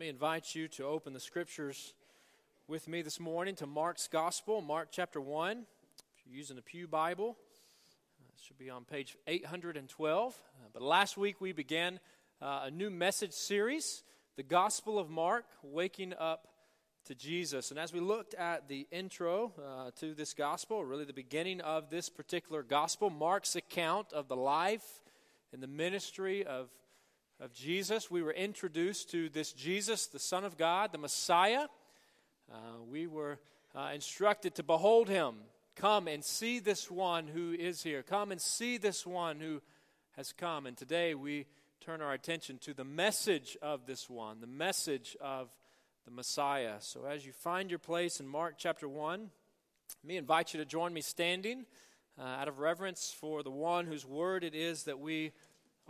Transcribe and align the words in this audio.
me 0.00 0.08
invite 0.08 0.54
you 0.54 0.66
to 0.66 0.86
open 0.86 1.12
the 1.12 1.20
scriptures 1.20 1.92
with 2.66 2.88
me 2.88 3.02
this 3.02 3.20
morning 3.20 3.54
to 3.54 3.66
Mark's 3.66 4.08
Gospel, 4.08 4.62
Mark 4.62 4.88
chapter 4.90 5.20
1. 5.20 5.58
If 5.58 5.66
you're 6.24 6.38
using 6.38 6.56
a 6.56 6.62
Pew 6.62 6.88
Bible, 6.88 7.36
uh, 8.18 8.32
it 8.34 8.42
should 8.42 8.56
be 8.56 8.70
on 8.70 8.86
page 8.86 9.18
812. 9.26 10.32
Uh, 10.32 10.68
but 10.72 10.80
last 10.80 11.18
week 11.18 11.38
we 11.38 11.52
began 11.52 12.00
uh, 12.40 12.62
a 12.64 12.70
new 12.70 12.88
message 12.88 13.34
series, 13.34 14.02
The 14.36 14.42
Gospel 14.42 14.98
of 14.98 15.10
Mark, 15.10 15.44
Waking 15.62 16.14
Up 16.18 16.48
to 17.04 17.14
Jesus. 17.14 17.70
And 17.70 17.78
as 17.78 17.92
we 17.92 18.00
looked 18.00 18.32
at 18.32 18.68
the 18.68 18.86
intro 18.90 19.52
uh, 19.62 19.90
to 20.00 20.14
this 20.14 20.32
gospel, 20.32 20.82
really 20.82 21.04
the 21.04 21.12
beginning 21.12 21.60
of 21.60 21.90
this 21.90 22.08
particular 22.08 22.62
gospel, 22.62 23.10
Mark's 23.10 23.54
account 23.54 24.14
of 24.14 24.28
the 24.28 24.36
life 24.36 25.02
and 25.52 25.62
the 25.62 25.68
ministry 25.68 26.46
of 26.46 26.70
of 27.40 27.54
Jesus, 27.54 28.10
we 28.10 28.22
were 28.22 28.32
introduced 28.32 29.10
to 29.12 29.30
this 29.30 29.52
Jesus, 29.52 30.06
the 30.06 30.18
Son 30.18 30.44
of 30.44 30.58
God, 30.58 30.92
the 30.92 30.98
Messiah. 30.98 31.68
Uh, 32.52 32.82
we 32.86 33.06
were 33.06 33.38
uh, 33.74 33.92
instructed 33.94 34.54
to 34.56 34.62
behold 34.62 35.08
him. 35.08 35.36
Come 35.74 36.06
and 36.06 36.22
see 36.22 36.58
this 36.58 36.90
one 36.90 37.26
who 37.26 37.52
is 37.52 37.82
here. 37.82 38.02
Come 38.02 38.30
and 38.30 38.40
see 38.40 38.76
this 38.76 39.06
one 39.06 39.40
who 39.40 39.62
has 40.16 40.34
come. 40.34 40.66
And 40.66 40.76
today 40.76 41.14
we 41.14 41.46
turn 41.80 42.02
our 42.02 42.12
attention 42.12 42.58
to 42.58 42.74
the 42.74 42.84
message 42.84 43.56
of 43.62 43.86
this 43.86 44.10
one, 44.10 44.40
the 44.40 44.46
message 44.46 45.16
of 45.18 45.48
the 46.04 46.10
Messiah. 46.10 46.74
So 46.80 47.06
as 47.06 47.24
you 47.24 47.32
find 47.32 47.70
your 47.70 47.78
place 47.78 48.20
in 48.20 48.28
Mark 48.28 48.56
chapter 48.58 48.86
1, 48.86 49.30
let 50.02 50.08
me 50.08 50.18
invite 50.18 50.52
you 50.52 50.60
to 50.60 50.66
join 50.66 50.92
me 50.92 51.00
standing 51.00 51.64
uh, 52.18 52.22
out 52.22 52.48
of 52.48 52.58
reverence 52.58 53.14
for 53.18 53.42
the 53.42 53.50
one 53.50 53.86
whose 53.86 54.04
word 54.04 54.44
it 54.44 54.54
is 54.54 54.82
that 54.82 54.98
we 54.98 55.32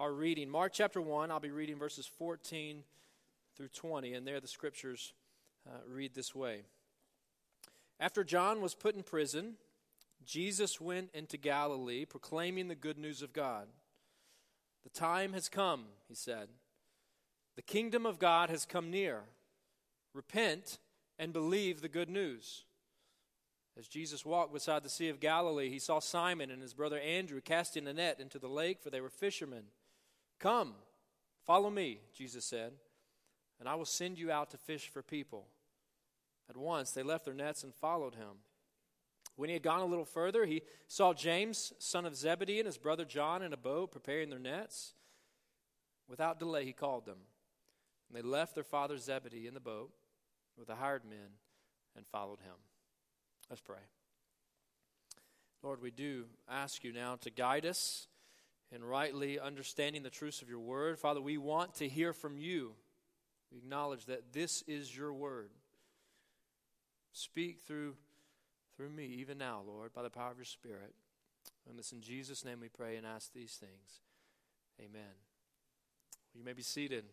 our 0.01 0.13
reading. 0.15 0.49
Mark 0.49 0.73
chapter 0.73 0.99
1, 0.99 1.31
I'll 1.31 1.41
be 1.41 1.51
reading 1.51 1.77
verses 1.77 2.07
14 2.07 2.85
through 3.55 3.69
20, 3.69 4.15
and 4.15 4.27
there 4.27 4.41
the 4.41 4.49
scriptures 4.49 5.13
uh, 5.69 5.77
read 5.87 6.15
this 6.15 6.35
way. 6.35 6.63
After 8.01 8.25
John 8.25 8.63
was 8.63 8.75
put 8.75 8.97
in 8.97 9.03
prison, 9.03 9.57
Jesus 10.25 10.81
went 10.81 11.11
into 11.13 11.37
Galilee 11.37 12.07
proclaiming 12.07 12.69
the 12.69 12.75
good 12.75 12.97
news 12.97 13.21
of 13.21 13.35
God. 13.35 13.67
The 14.85 14.89
time 14.89 15.35
has 15.35 15.51
come, 15.51 15.85
he 16.09 16.15
said. 16.15 16.49
The 17.57 17.63
kingdom 17.63 18.07
of 18.07 18.19
God 18.19 18.49
has 18.49 18.65
come 18.65 18.91
near. 18.91 19.25
Repent 20.15 20.79
and 21.19 21.35
believe 21.35 21.83
the 21.83 21.91
good 21.91 22.09
news. 22.09 22.65
As 23.79 23.87
Jesus 23.87 24.25
walked 24.25 24.55
beside 24.55 24.83
the 24.83 24.89
Sea 24.89 25.11
of 25.11 25.21
Galilee, 25.21 25.69
he 25.69 25.79
saw 25.79 25.99
Simon 25.99 26.51
and 26.51 26.63
his 26.63 26.73
brother 26.73 26.99
Andrew 26.99 27.43
casting 27.43 27.87
a 27.87 27.93
net 27.93 28.19
into 28.19 28.39
the 28.39 28.49
lake, 28.49 28.81
for 28.81 28.89
they 28.89 29.03
were 29.03 29.11
fishermen. 29.11 29.65
Come, 30.41 30.73
follow 31.47 31.71
me, 31.71 32.01
Jesus 32.17 32.45
said, 32.47 32.73
and 33.61 33.69
I 33.69 33.75
will 33.75 33.85
send 33.85 34.19
you 34.19 34.33
out 34.33 34.51
to 34.51 34.57
fish 34.57 34.89
for 34.89 35.03
people. 35.03 35.47
At 36.49 36.57
once 36.57 36.91
they 36.91 37.03
left 37.03 37.27
their 37.27 37.35
nets 37.35 37.63
and 37.63 37.75
followed 37.75 38.15
him. 38.15 38.39
When 39.37 39.49
he 39.49 39.55
had 39.55 39.63
gone 39.63 39.81
a 39.81 39.87
little 39.87 40.05
further, 40.05 40.45
he 40.47 40.63
saw 40.89 41.13
James, 41.15 41.73
son 41.79 42.05
of 42.05 42.17
Zebedee, 42.17 42.59
and 42.59 42.67
his 42.67 42.79
brother 42.79 43.05
John 43.05 43.43
in 43.43 43.53
a 43.53 43.59
boat 43.59 43.93
preparing 43.93 44.31
their 44.31 44.39
nets. 44.39 44.95
Without 46.09 46.39
delay, 46.39 46.65
he 46.65 46.73
called 46.73 47.07
them. 47.07 47.19
And 48.09 48.19
they 48.19 48.27
left 48.27 48.55
their 48.55 48.65
father 48.65 48.99
Zebedee 48.99 49.47
in 49.47 49.55
the 49.55 49.61
boat 49.61 49.93
with 50.59 50.67
the 50.67 50.75
hired 50.75 51.05
men 51.05 51.39
and 51.97 52.07
followed 52.07 52.41
him. 52.41 52.57
Let's 53.49 53.63
pray. 53.63 53.79
Lord, 55.63 55.81
we 55.81 55.91
do 55.91 56.25
ask 56.49 56.83
you 56.83 56.93
now 56.93 57.17
to 57.21 57.31
guide 57.31 57.67
us 57.67 58.09
and 58.73 58.85
rightly 58.85 59.39
understanding 59.39 60.03
the 60.03 60.11
truths 60.11 60.43
of 60.43 60.49
your 60.49 60.61
word. 60.61 60.99
Father, 60.99 61.21
we 61.21 61.39
want 61.39 61.75
to 61.77 61.89
hear 61.89 62.13
from 62.13 62.39
you. 62.39 62.73
We 63.51 63.59
acknowledge 63.59 64.07
that 64.07 64.33
this 64.33 64.63
is 64.69 64.97
your 64.97 65.13
word. 65.13 65.51
Speak 67.13 67.61
through 67.67 67.97
through 68.77 68.89
me 68.89 69.05
even 69.19 69.37
now, 69.37 69.61
Lord, 69.67 69.93
by 69.93 70.03
the 70.03 70.09
power 70.09 70.31
of 70.31 70.39
your 70.39 70.47
spirit. 70.47 70.95
And 71.69 71.79
it's 71.79 71.93
in 71.93 72.01
Jesus' 72.01 72.47
name 72.47 72.61
we 72.61 72.69
pray 72.69 72.97
and 72.97 73.07
ask 73.07 73.31
these 73.35 73.53
things. 73.61 74.01
Amen. 74.81 75.03
You 76.35 76.43
may 76.43 76.55
be 76.55 76.63
seated. 76.63 77.05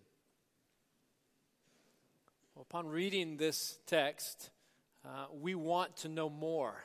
Well, 2.55 2.65
upon 2.69 2.87
reading 2.87 3.35
this 3.35 3.79
text, 3.85 4.49
uh, 5.05 5.25
we 5.33 5.55
want 5.55 5.97
to 5.97 6.09
know 6.09 6.29
more. 6.29 6.81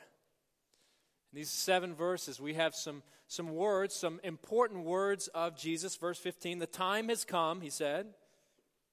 In 1.31 1.37
these 1.37 1.49
seven 1.49 1.95
verses, 1.95 2.41
we 2.41 2.55
have 2.55 2.75
some, 2.75 3.03
some 3.33 3.55
words, 3.55 3.95
some 3.95 4.19
important 4.23 4.85
words 4.85 5.27
of 5.29 5.57
Jesus. 5.57 5.95
Verse 5.95 6.19
15 6.19 6.59
The 6.59 6.67
time 6.67 7.09
has 7.09 7.25
come, 7.25 7.61
he 7.61 7.69
said. 7.69 8.07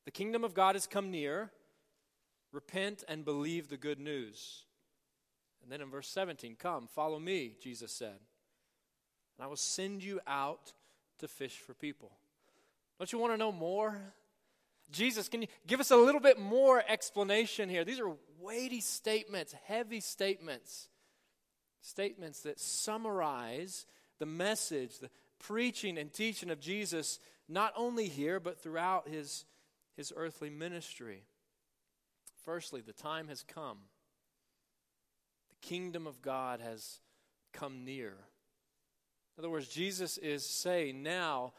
The 0.06 0.10
kingdom 0.10 0.44
of 0.44 0.54
God 0.54 0.74
has 0.74 0.86
come 0.86 1.10
near. 1.10 1.50
Repent 2.52 3.04
and 3.06 3.24
believe 3.24 3.68
the 3.68 3.76
good 3.76 4.00
news. 4.00 4.64
And 5.62 5.70
then 5.70 5.80
in 5.82 5.90
verse 5.90 6.08
17, 6.08 6.56
Come, 6.58 6.88
follow 6.88 7.18
me, 7.18 7.54
Jesus 7.62 7.92
said. 7.92 8.18
And 9.36 9.44
I 9.44 9.46
will 9.46 9.56
send 9.56 10.02
you 10.02 10.20
out 10.26 10.72
to 11.18 11.28
fish 11.28 11.58
for 11.58 11.74
people. 11.74 12.10
Don't 12.98 13.12
you 13.12 13.18
want 13.18 13.34
to 13.34 13.38
know 13.38 13.52
more? 13.52 14.00
Jesus, 14.90 15.28
can 15.28 15.42
you 15.42 15.48
give 15.66 15.80
us 15.80 15.90
a 15.90 15.96
little 15.96 16.20
bit 16.20 16.40
more 16.40 16.82
explanation 16.88 17.68
here? 17.68 17.84
These 17.84 18.00
are 18.00 18.12
weighty 18.40 18.80
statements, 18.80 19.54
heavy 19.66 20.00
statements 20.00 20.88
statements 21.82 22.40
that 22.40 22.60
summarize 22.60 23.86
the 24.20 24.26
message, 24.26 25.00
the 25.00 25.10
preaching 25.40 25.98
and 25.98 26.12
teaching 26.12 26.50
of 26.50 26.60
Jesus, 26.60 27.18
not 27.48 27.72
only 27.76 28.06
here, 28.06 28.38
but 28.38 28.62
throughout 28.62 29.08
his, 29.08 29.44
his 29.96 30.12
earthly 30.14 30.50
ministry. 30.50 31.24
Firstly, 32.44 32.80
the 32.80 32.92
time 32.92 33.26
has 33.26 33.42
come. 33.42 33.78
The 35.48 35.66
kingdom 35.66 36.06
of 36.06 36.22
God 36.22 36.60
has 36.60 37.00
come 37.52 37.84
near. 37.84 38.10
In 39.36 39.42
other 39.42 39.50
words, 39.50 39.66
Jesus 39.68 40.18
is 40.18 40.44
saying 40.44 41.02
now, 41.02 41.54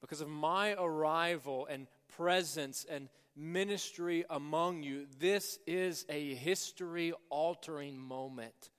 because 0.00 0.20
of 0.20 0.28
my 0.28 0.74
arrival 0.78 1.66
and 1.70 1.86
presence 2.16 2.84
and 2.90 3.08
ministry 3.36 4.24
among 4.28 4.82
you, 4.82 5.06
this 5.18 5.58
is 5.66 6.04
a 6.08 6.34
history 6.34 7.12
altering 7.28 7.98
moment. 7.98 8.70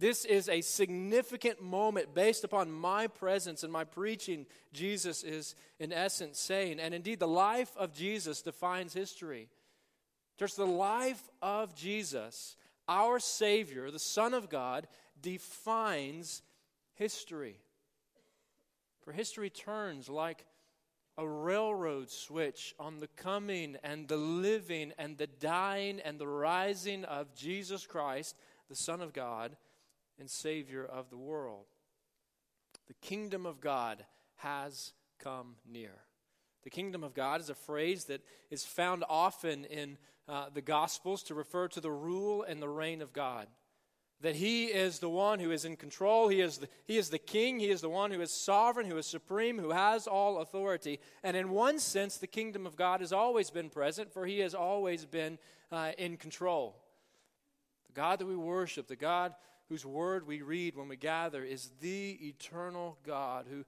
This 0.00 0.24
is 0.24 0.48
a 0.48 0.62
significant 0.62 1.62
moment 1.62 2.14
based 2.14 2.42
upon 2.42 2.72
my 2.72 3.06
presence 3.06 3.62
and 3.62 3.70
my 3.70 3.84
preaching, 3.84 4.46
Jesus 4.72 5.22
is 5.22 5.54
in 5.78 5.92
essence 5.92 6.40
saying. 6.40 6.80
And 6.80 6.94
indeed, 6.94 7.20
the 7.20 7.28
life 7.28 7.70
of 7.76 7.92
Jesus 7.92 8.40
defines 8.40 8.94
history. 8.94 9.50
Church, 10.38 10.54
the 10.56 10.64
life 10.64 11.28
of 11.42 11.74
Jesus, 11.74 12.56
our 12.88 13.18
Savior, 13.18 13.90
the 13.90 13.98
Son 13.98 14.32
of 14.32 14.48
God, 14.48 14.88
defines 15.20 16.40
history. 16.94 17.56
For 19.02 19.12
history 19.12 19.50
turns 19.50 20.08
like 20.08 20.46
a 21.18 21.28
railroad 21.28 22.08
switch 22.08 22.74
on 22.78 23.00
the 23.00 23.08
coming 23.08 23.76
and 23.84 24.08
the 24.08 24.16
living 24.16 24.94
and 24.96 25.18
the 25.18 25.26
dying 25.26 26.00
and 26.02 26.18
the 26.18 26.26
rising 26.26 27.04
of 27.04 27.34
Jesus 27.34 27.86
Christ, 27.86 28.34
the 28.70 28.74
Son 28.74 29.02
of 29.02 29.12
God 29.12 29.58
and 30.20 30.30
Savior 30.30 30.84
of 30.84 31.10
the 31.10 31.16
world. 31.16 31.66
The 32.86 32.94
kingdom 32.94 33.46
of 33.46 33.60
God 33.60 34.04
has 34.36 34.92
come 35.18 35.56
near. 35.68 35.92
The 36.62 36.70
kingdom 36.70 37.02
of 37.02 37.14
God 37.14 37.40
is 37.40 37.50
a 37.50 37.54
phrase 37.54 38.04
that 38.04 38.20
is 38.50 38.64
found 38.64 39.04
often 39.08 39.64
in 39.64 39.96
uh, 40.28 40.46
the 40.52 40.60
Gospels 40.60 41.22
to 41.24 41.34
refer 41.34 41.68
to 41.68 41.80
the 41.80 41.90
rule 41.90 42.42
and 42.42 42.60
the 42.60 42.68
reign 42.68 43.00
of 43.00 43.12
God. 43.12 43.46
That 44.20 44.36
He 44.36 44.66
is 44.66 44.98
the 44.98 45.08
one 45.08 45.38
who 45.38 45.50
is 45.50 45.64
in 45.64 45.76
control, 45.76 46.28
He 46.28 46.42
is, 46.42 46.58
the, 46.58 46.68
he 46.84 46.98
is 46.98 47.08
the 47.08 47.18
king, 47.18 47.58
He 47.58 47.70
is 47.70 47.80
the 47.80 47.88
one 47.88 48.10
who 48.10 48.20
is 48.20 48.30
sovereign, 48.30 48.86
who 48.86 48.98
is 48.98 49.06
supreme, 49.06 49.58
who 49.58 49.70
has 49.70 50.06
all 50.06 50.38
authority. 50.38 51.00
And 51.22 51.36
in 51.36 51.48
one 51.50 51.78
sense, 51.78 52.18
the 52.18 52.26
kingdom 52.26 52.66
of 52.66 52.76
God 52.76 53.00
has 53.00 53.12
always 53.12 53.48
been 53.48 53.70
present, 53.70 54.12
for 54.12 54.26
He 54.26 54.40
has 54.40 54.54
always 54.54 55.06
been 55.06 55.38
uh, 55.72 55.92
in 55.96 56.18
control. 56.18 56.76
The 57.86 57.94
God 57.94 58.18
that 58.18 58.26
we 58.26 58.36
worship, 58.36 58.86
the 58.86 58.96
God 58.96 59.34
whose 59.70 59.86
word 59.86 60.26
we 60.26 60.42
read 60.42 60.76
when 60.76 60.88
we 60.88 60.96
gather 60.96 61.44
is 61.44 61.70
the 61.80 62.18
eternal 62.26 62.98
God 63.06 63.46
who 63.48 63.64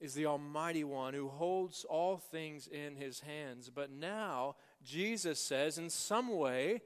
is 0.00 0.14
the 0.14 0.26
Almighty 0.26 0.82
One 0.82 1.14
who 1.14 1.28
holds 1.28 1.86
all 1.88 2.16
things 2.16 2.66
in 2.66 2.96
his 2.96 3.20
hands. 3.20 3.70
But 3.72 3.92
now, 3.92 4.56
Jesus 4.82 5.38
says 5.38 5.78
in 5.78 5.90
some 5.90 6.36
way 6.36 6.82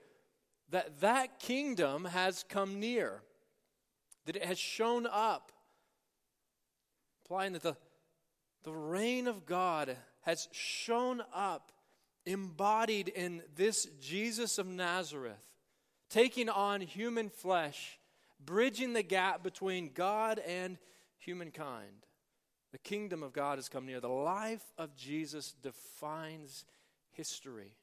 that 0.68 1.00
that 1.00 1.38
kingdom 1.38 2.04
has 2.04 2.44
come 2.46 2.78
near, 2.78 3.22
that 4.26 4.36
it 4.36 4.44
has 4.44 4.58
shown 4.58 5.06
up, 5.10 5.50
implying 7.24 7.54
that 7.54 7.62
the, 7.62 7.76
the 8.64 8.74
reign 8.74 9.28
of 9.28 9.46
God 9.46 9.96
has 10.20 10.46
shown 10.52 11.22
up, 11.34 11.72
embodied 12.26 13.08
in 13.08 13.42
this 13.54 13.86
Jesus 13.98 14.58
of 14.58 14.66
Nazareth, 14.66 15.40
taking 16.10 16.50
on 16.50 16.82
human 16.82 17.30
flesh 17.30 17.98
bridging 18.44 18.92
the 18.92 19.02
gap 19.02 19.42
between 19.42 19.90
God 19.92 20.38
and 20.46 20.78
humankind. 21.18 22.06
The 22.72 22.78
kingdom 22.78 23.22
of 23.22 23.32
God 23.32 23.58
has 23.58 23.68
come 23.68 23.86
near. 23.86 24.00
The 24.00 24.08
life 24.08 24.72
of 24.76 24.94
Jesus 24.94 25.54
defines 25.62 26.64
history. 27.12 27.76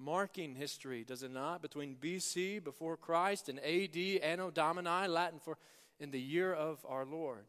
marking 0.00 0.54
history, 0.54 1.04
does 1.04 1.24
it 1.24 1.32
not? 1.32 1.60
Between 1.60 1.96
BC, 1.96 2.62
before 2.62 2.96
Christ, 2.96 3.48
and 3.48 3.58
AD, 3.58 3.96
Anno 4.22 4.50
Domini, 4.50 5.08
Latin 5.08 5.40
for 5.40 5.58
in 5.98 6.12
the 6.12 6.20
year 6.20 6.54
of 6.54 6.84
our 6.88 7.04
Lord. 7.04 7.44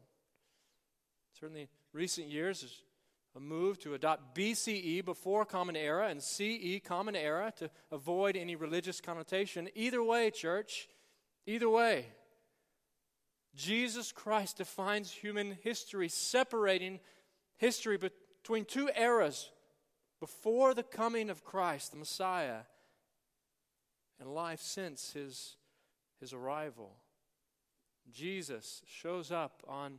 Certainly, 1.38 1.68
recent 1.92 2.26
years 2.28 2.82
a 3.36 3.40
move 3.40 3.78
to 3.78 3.94
adopt 3.94 4.34
BCE, 4.34 5.04
before 5.04 5.44
Common 5.44 5.76
Era, 5.76 6.08
and 6.08 6.20
CE, 6.20 6.80
Common 6.84 7.14
Era, 7.14 7.52
to 7.58 7.70
avoid 7.92 8.36
any 8.36 8.56
religious 8.56 9.00
connotation. 9.00 9.68
Either 9.76 10.02
way, 10.02 10.30
church, 10.30 10.88
either 11.46 11.68
way, 11.68 12.06
Jesus 13.54 14.12
Christ 14.12 14.58
defines 14.58 15.10
human 15.10 15.58
history, 15.62 16.08
separating 16.08 17.00
history 17.56 17.98
between 17.98 18.64
two 18.64 18.90
eras 18.96 19.50
before 20.20 20.74
the 20.74 20.82
coming 20.82 21.30
of 21.30 21.44
Christ, 21.44 21.90
the 21.90 21.98
Messiah, 21.98 22.60
and 24.20 24.32
life 24.34 24.60
since 24.60 25.12
his, 25.12 25.56
his 26.20 26.32
arrival. 26.32 26.92
Jesus 28.12 28.82
shows 28.86 29.32
up 29.32 29.62
on 29.66 29.98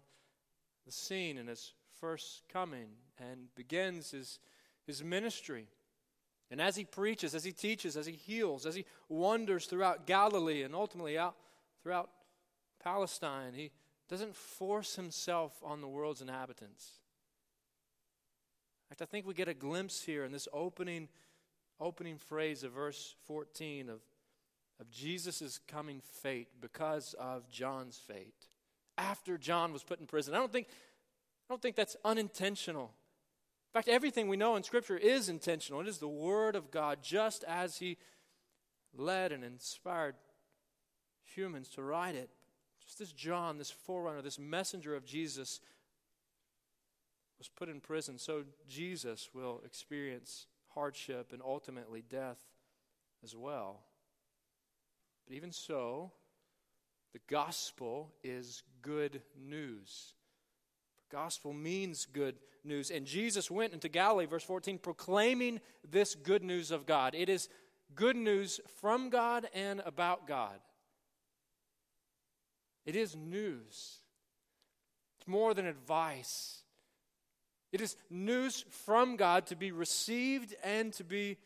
the 0.86 0.92
scene 0.92 1.38
in 1.38 1.48
his 1.48 1.74
first 2.00 2.44
coming 2.52 2.90
and 3.20 3.54
begins 3.56 4.12
his, 4.12 4.40
his 4.86 5.04
ministry. 5.04 5.68
And 6.52 6.62
as 6.62 6.76
he 6.76 6.84
preaches, 6.84 7.34
as 7.34 7.46
he 7.46 7.54
teaches, 7.54 7.96
as 7.96 8.06
he 8.06 8.12
heals, 8.12 8.66
as 8.66 8.76
he 8.76 8.86
wanders 9.08 9.66
throughout 9.66 10.06
Galilee 10.06 10.64
and 10.64 10.76
ultimately 10.76 11.18
out 11.18 11.36
throughout 11.82 12.10
Palestine, 12.84 13.54
he 13.54 13.72
doesn't 14.10 14.36
force 14.36 14.96
himself 14.96 15.54
on 15.64 15.80
the 15.80 15.88
world's 15.88 16.22
inhabitants 16.22 17.00
In 18.84 18.90
fact, 18.90 19.02
I 19.02 19.06
think 19.06 19.26
we 19.26 19.34
get 19.34 19.48
a 19.48 19.54
glimpse 19.54 20.04
here 20.04 20.26
in 20.26 20.34
this 20.34 20.50
opening, 20.52 21.08
opening 21.80 22.18
phrase 22.18 22.64
of 22.64 22.74
verse 22.74 23.16
14 23.26 23.90
of, 23.90 24.02
of 24.80 24.92
Jesus' 24.92 25.60
coming 25.68 26.02
fate 26.02 26.50
because 26.60 27.16
of 27.18 27.50
John's 27.50 27.98
fate. 27.98 28.48
After 28.98 29.38
John 29.38 29.72
was 29.72 29.84
put 29.84 30.02
in 30.02 30.06
prison. 30.06 30.36
I 30.36 30.38
don't 30.38 30.52
think, 30.52 30.68
I 30.70 31.54
don't 31.54 31.62
think 31.62 31.78
that's 31.78 31.96
unintentional. 32.04 32.92
In 33.72 33.80
fact, 33.80 33.88
everything 33.88 34.28
we 34.28 34.36
know 34.36 34.58
in 34.58 34.64
Scripture 34.64 34.98
is 34.98 35.30
intentional. 35.30 35.80
It 35.80 35.88
is 35.88 36.00
the 36.00 36.08
Word 36.08 36.58
of 36.58 36.72
God, 36.72 37.00
just 37.02 37.46
as 37.46 37.78
He 37.78 37.98
led 38.94 39.32
and 39.32 39.46
inspired 39.46 40.16
humans 41.24 41.70
to 41.70 41.82
write 41.82 42.16
it. 42.16 42.30
Just 42.84 43.00
as 43.00 43.14
John, 43.14 43.58
this 43.58 43.72
forerunner, 43.72 44.22
this 44.22 44.38
messenger 44.38 44.94
of 44.94 45.06
Jesus, 45.06 45.62
was 47.38 47.48
put 47.48 47.70
in 47.70 47.80
prison, 47.80 48.18
so 48.18 48.44
Jesus 48.68 49.30
will 49.34 49.62
experience 49.66 50.48
hardship 50.76 51.32
and 51.32 51.42
ultimately 51.42 52.04
death 52.08 52.40
as 53.24 53.38
well. 53.38 53.80
But 55.26 55.34
even 55.34 55.54
so, 55.54 56.12
the 57.14 57.22
gospel 57.30 58.12
is 58.22 58.64
good 58.82 59.22
news. 59.40 60.14
Gospel 61.12 61.54
means 61.54 62.06
good 62.06 62.36
news. 62.64 62.90
And 62.92 63.06
Jesus 63.06 63.52
went 63.52 63.74
into 63.74 63.90
Galilee, 63.90 64.26
verse 64.26 64.44
14, 64.44 64.78
proclaiming 64.78 65.60
this 65.90 66.16
good 66.16 66.44
news 66.44 66.72
of 66.72 66.86
God. 66.86 67.14
It 67.16 67.30
is 67.30 67.50
good 67.96 68.16
news 68.16 68.60
from 68.80 69.10
God 69.10 69.48
and 69.54 69.82
about 69.86 70.28
God. 70.28 70.60
It 72.86 72.96
is 72.96 73.16
news. 73.16 74.00
It's 75.20 75.28
more 75.28 75.54
than 75.54 75.66
advice. 75.66 76.64
It 77.72 77.82
is 77.82 77.96
news 78.10 78.66
from 78.70 79.16
God 79.18 79.48
to 79.48 79.56
be 79.56 79.72
received 79.72 80.56
and 80.64 80.92
to 80.94 81.04
be 81.04 81.38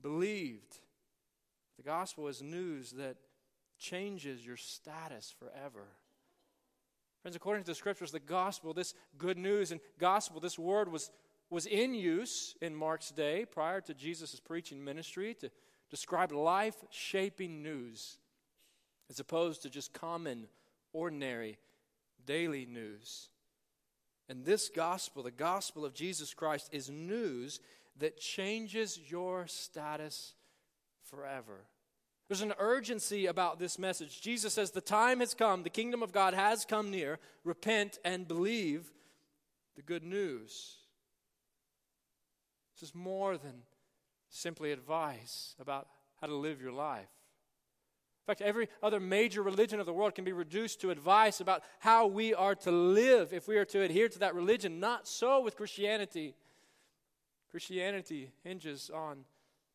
believed. 0.00 0.78
The 1.76 1.82
gospel 1.82 2.28
is 2.28 2.42
news 2.42 2.92
that 2.92 3.16
changes 3.78 4.46
your 4.46 4.56
status 4.56 5.34
forever. 5.38 5.88
Friends, 7.22 7.36
according 7.36 7.62
to 7.62 7.70
the 7.70 7.76
scriptures, 7.76 8.10
the 8.10 8.18
gospel, 8.18 8.74
this 8.74 8.94
good 9.16 9.38
news 9.38 9.70
and 9.70 9.80
gospel, 9.98 10.40
this 10.40 10.58
word 10.58 10.90
was, 10.90 11.10
was 11.50 11.66
in 11.66 11.94
use 11.94 12.56
in 12.60 12.74
Mark's 12.74 13.10
day 13.12 13.44
prior 13.44 13.80
to 13.80 13.94
Jesus' 13.94 14.40
preaching 14.40 14.84
ministry 14.84 15.34
to 15.34 15.48
describe 15.88 16.32
life 16.32 16.76
shaping 16.90 17.62
news 17.62 18.18
as 19.08 19.20
opposed 19.20 19.62
to 19.62 19.70
just 19.70 19.92
common, 19.92 20.48
ordinary, 20.92 21.58
daily 22.26 22.66
news. 22.66 23.28
And 24.28 24.44
this 24.44 24.68
gospel, 24.68 25.22
the 25.22 25.30
gospel 25.30 25.84
of 25.84 25.94
Jesus 25.94 26.34
Christ, 26.34 26.70
is 26.72 26.90
news 26.90 27.60
that 27.98 28.18
changes 28.18 28.98
your 29.06 29.46
status 29.46 30.34
forever. 31.04 31.66
There's 32.28 32.40
an 32.40 32.54
urgency 32.58 33.26
about 33.26 33.58
this 33.58 33.78
message. 33.78 34.20
Jesus 34.20 34.54
says, 34.54 34.70
The 34.70 34.80
time 34.80 35.20
has 35.20 35.34
come, 35.34 35.62
the 35.62 35.70
kingdom 35.70 36.02
of 36.02 36.12
God 36.12 36.34
has 36.34 36.64
come 36.64 36.90
near. 36.90 37.18
Repent 37.44 37.98
and 38.04 38.26
believe 38.26 38.90
the 39.76 39.82
good 39.82 40.04
news. 40.04 40.76
This 42.74 42.88
is 42.88 42.94
more 42.94 43.36
than 43.36 43.62
simply 44.30 44.72
advice 44.72 45.54
about 45.60 45.88
how 46.20 46.26
to 46.26 46.34
live 46.34 46.60
your 46.60 46.72
life. 46.72 47.08
In 48.22 48.26
fact, 48.26 48.40
every 48.40 48.68
other 48.82 49.00
major 49.00 49.42
religion 49.42 49.80
of 49.80 49.86
the 49.86 49.92
world 49.92 50.14
can 50.14 50.24
be 50.24 50.32
reduced 50.32 50.80
to 50.80 50.90
advice 50.90 51.40
about 51.40 51.62
how 51.80 52.06
we 52.06 52.32
are 52.32 52.54
to 52.54 52.70
live 52.70 53.32
if 53.32 53.48
we 53.48 53.56
are 53.56 53.64
to 53.66 53.82
adhere 53.82 54.08
to 54.08 54.18
that 54.20 54.36
religion. 54.36 54.78
Not 54.78 55.08
so 55.08 55.40
with 55.40 55.56
Christianity. 55.56 56.36
Christianity 57.50 58.30
hinges 58.44 58.90
on 58.94 59.24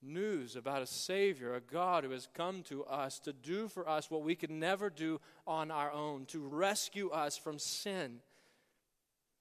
news 0.01 0.55
about 0.55 0.81
a 0.81 0.87
Savior, 0.87 1.55
a 1.55 1.61
God 1.61 2.03
who 2.03 2.11
has 2.11 2.27
come 2.33 2.63
to 2.63 2.83
us 2.85 3.19
to 3.19 3.33
do 3.33 3.67
for 3.67 3.87
us 3.87 4.11
what 4.11 4.23
we 4.23 4.35
could 4.35 4.51
never 4.51 4.89
do 4.89 5.19
on 5.45 5.71
our 5.71 5.91
own, 5.91 6.25
to 6.27 6.39
rescue 6.39 7.09
us 7.09 7.37
from 7.37 7.59
sin, 7.59 8.19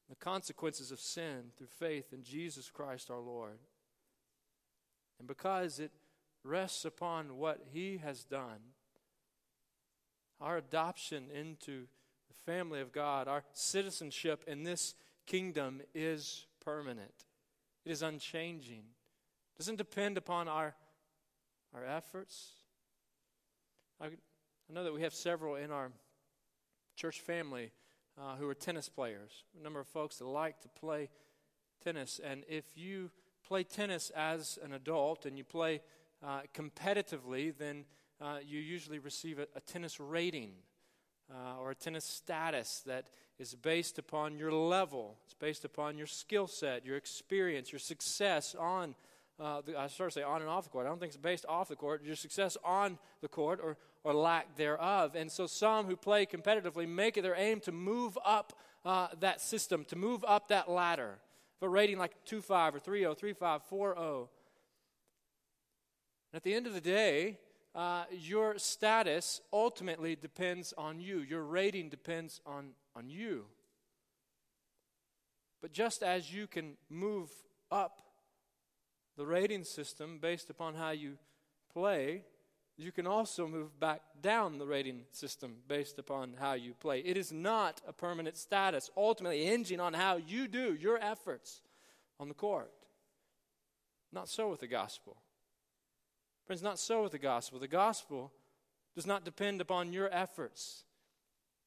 the 0.08 0.17
consequences 0.17 0.91
of 0.91 1.00
sin 1.00 1.53
through 1.56 1.67
faith 1.79 2.12
in 2.12 2.23
Jesus 2.23 2.70
Christ 2.70 3.11
our 3.11 3.20
Lord. 3.20 3.58
And 5.19 5.29
because 5.29 5.79
it 5.79 5.91
rests 6.44 6.85
upon 6.85 7.37
what 7.37 7.61
He 7.73 7.99
has 7.99 8.25
done, 8.25 8.61
our 10.41 10.58
adoption 10.58 11.25
into 11.35 11.87
the 12.29 12.53
family 12.53 12.81
of 12.81 12.93
God, 12.93 13.29
our 13.29 13.43
citizenship 13.53 14.44
in 14.47 14.64
this 14.64 14.94
kingdom 15.26 15.81
is 15.94 16.47
permanent. 16.61 17.25
It 17.85 17.93
is 17.93 18.03
unchanging. 18.03 18.85
Doesn't 19.58 19.76
depend 19.76 20.19
upon 20.19 20.49
our, 20.49 20.75
our 21.75 21.85
efforts. 21.85 22.50
I, 24.01 24.06
I 24.06 24.72
know 24.72 24.84
that 24.84 24.93
we 24.93 25.03
have 25.03 25.15
several 25.15 25.56
in 25.56 25.70
our 25.70 25.91
church 26.94 27.20
family 27.20 27.72
uh, 28.20 28.36
who 28.36 28.48
are 28.48 28.55
tennis 28.55 28.89
players, 28.89 29.44
a 29.58 29.63
number 29.63 29.81
of 29.81 29.86
folks 29.86 30.19
that 30.19 30.27
like 30.27 30.60
to 30.60 30.69
play 30.69 31.08
tennis. 31.82 32.20
And 32.22 32.44
if 32.48 32.65
you 32.77 33.10
play 33.46 33.65
tennis 33.65 34.10
as 34.10 34.58
an 34.63 34.75
adult 34.75 35.25
and 35.25 35.39
you 35.39 35.44
play 35.44 35.81
uh, 36.22 36.41
competitively, 36.55 37.56
then 37.56 37.84
uh, 38.20 38.39
you 38.46 38.60
usually 38.60 38.98
receive 38.98 39.39
a, 39.39 39.46
a 39.55 39.60
tennis 39.60 39.98
rating 40.01 40.53
uh, 41.31 41.60
or 41.60 41.70
a 41.70 41.75
tennis 41.75 42.05
status 42.05 42.82
that 42.86 43.08
is 43.39 43.55
based 43.55 43.98
upon 43.98 44.39
your 44.39 44.53
level. 44.53 45.17
It's 45.25 45.34
based 45.34 45.65
upon 45.65 45.96
your 45.96 46.06
skill 46.06 46.46
set, 46.46 46.84
your 46.84 46.96
experience, 46.96 47.72
your 47.72 47.79
success 47.79 48.55
on. 48.55 48.94
Uh, 49.38 49.60
the, 49.60 49.78
I 49.78 49.86
start 49.88 50.12
to 50.12 50.20
say 50.20 50.22
on 50.22 50.40
and 50.40 50.48
off 50.48 50.64
the 50.64 50.70
court. 50.70 50.86
I 50.86 50.88
don't 50.88 50.98
think 50.98 51.10
it's 51.10 51.20
based 51.20 51.44
off 51.46 51.69
the 51.69 51.76
court. 51.76 52.02
Your 52.05 52.16
success 52.16 52.56
on 52.64 52.98
the 53.20 53.28
court 53.28 53.60
or, 53.62 53.76
or 54.02 54.14
lack 54.14 54.56
thereof. 54.56 55.14
And 55.14 55.31
so 55.31 55.46
some 55.46 55.86
who 55.86 55.96
play 55.96 56.24
competitively 56.24 56.88
make 56.88 57.19
it 57.19 57.22
their 57.22 57.36
aim 57.36 57.60
to 57.60 57.72
move 57.72 58.16
up 58.24 58.55
uh, 58.84 59.08
that 59.20 59.40
system, 59.40 59.84
to 59.86 59.96
move 59.96 60.24
up 60.26 60.48
that 60.48 60.70
ladder. 60.70 61.19
If 61.56 61.62
a 61.62 61.69
rating 61.69 61.98
like 61.98 62.12
2.5 62.24 62.76
or 62.76 62.81
3.0, 62.81 63.19
3.5, 63.19 63.60
4.0. 63.70 64.28
At 66.32 66.43
the 66.43 66.55
end 66.55 66.66
of 66.66 66.72
the 66.72 66.81
day, 66.81 67.38
uh, 67.74 68.05
your 68.10 68.58
status 68.58 69.43
ultimately 69.52 70.16
depends 70.16 70.72
on 70.78 70.98
you. 70.98 71.19
Your 71.19 71.43
rating 71.43 71.90
depends 71.90 72.40
on, 72.46 72.70
on 72.94 73.10
you. 73.10 73.44
But 75.60 75.72
just 75.72 76.02
as 76.02 76.32
you 76.32 76.46
can 76.46 76.76
move 76.88 77.31
up 77.70 78.00
the 79.17 79.27
rating 79.27 79.65
system 79.65 80.19
based 80.20 80.51
upon 80.51 80.75
how 80.75 80.91
you 80.91 81.19
play, 81.73 82.23
you 82.77 82.93
can 82.93 83.06
also 83.06 83.49
move 83.49 83.79
back 83.81 84.03
down 84.20 84.58
the 84.58 84.67
rating 84.67 85.05
system 85.11 85.56
based 85.67 85.99
upon 85.99 86.35
how 86.39 86.53
you 86.53 86.75
play. 86.75 87.01
It 87.01 87.17
is 87.17 87.32
not 87.32 87.81
a 87.89 87.93
permanent 87.93 88.37
status, 88.37 88.91
ultimately 88.96 89.44
hinging 89.44 89.81
on 89.81 89.94
how 89.94 90.17
you 90.17 90.46
do 90.46 90.75
your 90.75 90.99
efforts 90.99 91.63
on 92.20 92.29
the 92.29 92.35
court. 92.35 92.70
Not 94.13 94.29
so 94.29 94.51
with 94.51 94.61
the 94.61 94.67
gospel. 94.67 95.17
Friends, 96.46 96.63
not 96.63 96.79
so 96.79 97.03
with 97.03 97.13
the 97.13 97.19
gospel. 97.19 97.58
The 97.58 97.69
gospel 97.69 98.32
does 98.94 99.06
not 99.06 99.25
depend 99.25 99.61
upon 99.61 99.93
your 99.93 100.13
efforts 100.13 100.85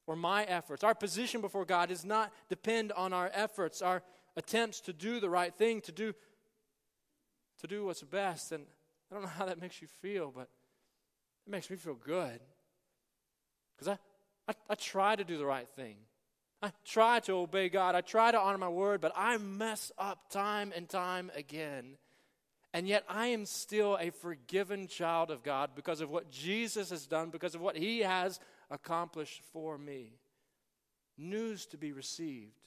or 0.06 0.16
my 0.16 0.44
efforts. 0.44 0.82
Our 0.82 0.94
position 0.94 1.40
before 1.40 1.64
God 1.64 1.88
does 1.88 2.04
not 2.04 2.32
depend 2.48 2.92
on 2.92 3.12
our 3.12 3.30
efforts, 3.34 3.82
our 3.82 4.02
attempts 4.36 4.80
to 4.82 4.92
do 4.92 5.20
the 5.20 5.30
right 5.30 5.54
thing, 5.54 5.80
to 5.82 5.92
do, 5.92 6.14
to 7.60 7.66
do 7.66 7.84
what's 7.84 8.02
best. 8.02 8.52
And 8.52 8.64
I 9.10 9.14
don't 9.14 9.22
know 9.24 9.30
how 9.38 9.46
that 9.46 9.60
makes 9.60 9.80
you 9.80 9.88
feel, 10.00 10.32
but 10.34 10.48
it 11.46 11.50
makes 11.50 11.70
me 11.70 11.76
feel 11.76 11.94
good. 11.94 12.40
Because 13.76 13.88
I, 13.88 13.98
I, 14.50 14.54
I 14.70 14.74
try 14.74 15.16
to 15.16 15.24
do 15.24 15.38
the 15.38 15.46
right 15.46 15.68
thing. 15.76 15.96
I 16.62 16.72
try 16.84 17.20
to 17.20 17.32
obey 17.32 17.70
God. 17.70 17.94
I 17.94 18.02
try 18.02 18.30
to 18.30 18.38
honor 18.38 18.58
my 18.58 18.68
word, 18.68 19.00
but 19.00 19.12
I 19.16 19.38
mess 19.38 19.90
up 19.96 20.30
time 20.30 20.72
and 20.76 20.88
time 20.88 21.30
again. 21.34 21.96
And 22.72 22.86
yet 22.86 23.04
I 23.08 23.28
am 23.28 23.46
still 23.46 23.96
a 23.98 24.10
forgiven 24.10 24.86
child 24.86 25.30
of 25.30 25.42
God 25.42 25.70
because 25.74 26.00
of 26.00 26.10
what 26.10 26.30
Jesus 26.30 26.90
has 26.90 27.06
done, 27.06 27.30
because 27.30 27.54
of 27.54 27.60
what 27.60 27.76
he 27.76 28.00
has 28.00 28.38
accomplished 28.70 29.40
for 29.52 29.78
me. 29.78 30.12
News 31.16 31.66
to 31.66 31.78
be 31.78 31.92
received, 31.92 32.59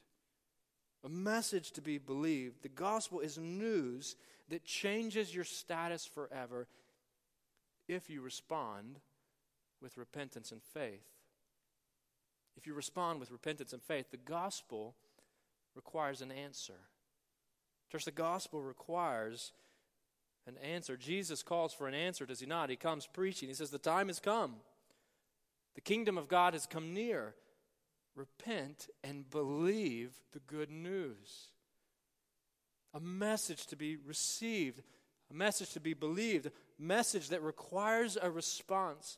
a 1.03 1.09
message 1.09 1.71
to 1.71 1.81
be 1.81 1.97
believed. 1.97 2.63
The 2.63 2.69
gospel 2.69 3.19
is 3.19 3.37
news 3.37 4.15
that 4.49 4.63
changes 4.63 5.33
your 5.33 5.43
status 5.43 6.05
forever 6.05 6.67
if 7.87 8.09
you 8.09 8.21
respond 8.21 8.99
with 9.81 9.97
repentance 9.97 10.51
and 10.51 10.61
faith. 10.61 11.05
If 12.55 12.67
you 12.67 12.73
respond 12.73 13.19
with 13.19 13.31
repentance 13.31 13.73
and 13.73 13.81
faith, 13.81 14.11
the 14.11 14.17
gospel 14.17 14.95
requires 15.75 16.21
an 16.21 16.31
answer. 16.31 16.79
Church, 17.91 18.05
the 18.05 18.11
gospel 18.11 18.61
requires 18.61 19.51
an 20.47 20.57
answer. 20.57 20.97
Jesus 20.97 21.43
calls 21.43 21.73
for 21.73 21.87
an 21.87 21.93
answer, 21.93 22.25
does 22.25 22.39
he 22.39 22.45
not? 22.45 22.69
He 22.69 22.75
comes 22.75 23.07
preaching. 23.07 23.49
He 23.49 23.55
says, 23.55 23.71
The 23.71 23.77
time 23.77 24.07
has 24.07 24.19
come. 24.19 24.55
The 25.75 25.81
kingdom 25.81 26.17
of 26.17 26.27
God 26.27 26.53
has 26.53 26.65
come 26.65 26.93
near. 26.93 27.35
Repent 28.15 28.87
and 29.03 29.29
believe 29.29 30.11
the 30.33 30.39
good 30.39 30.69
news. 30.69 31.47
A 32.93 32.99
message 32.99 33.65
to 33.67 33.75
be 33.75 33.95
received, 33.95 34.83
a 35.31 35.33
message 35.33 35.71
to 35.71 35.79
be 35.79 35.93
believed, 35.93 36.45
a 36.45 36.51
message 36.77 37.29
that 37.29 37.41
requires 37.41 38.17
a 38.21 38.29
response 38.29 39.17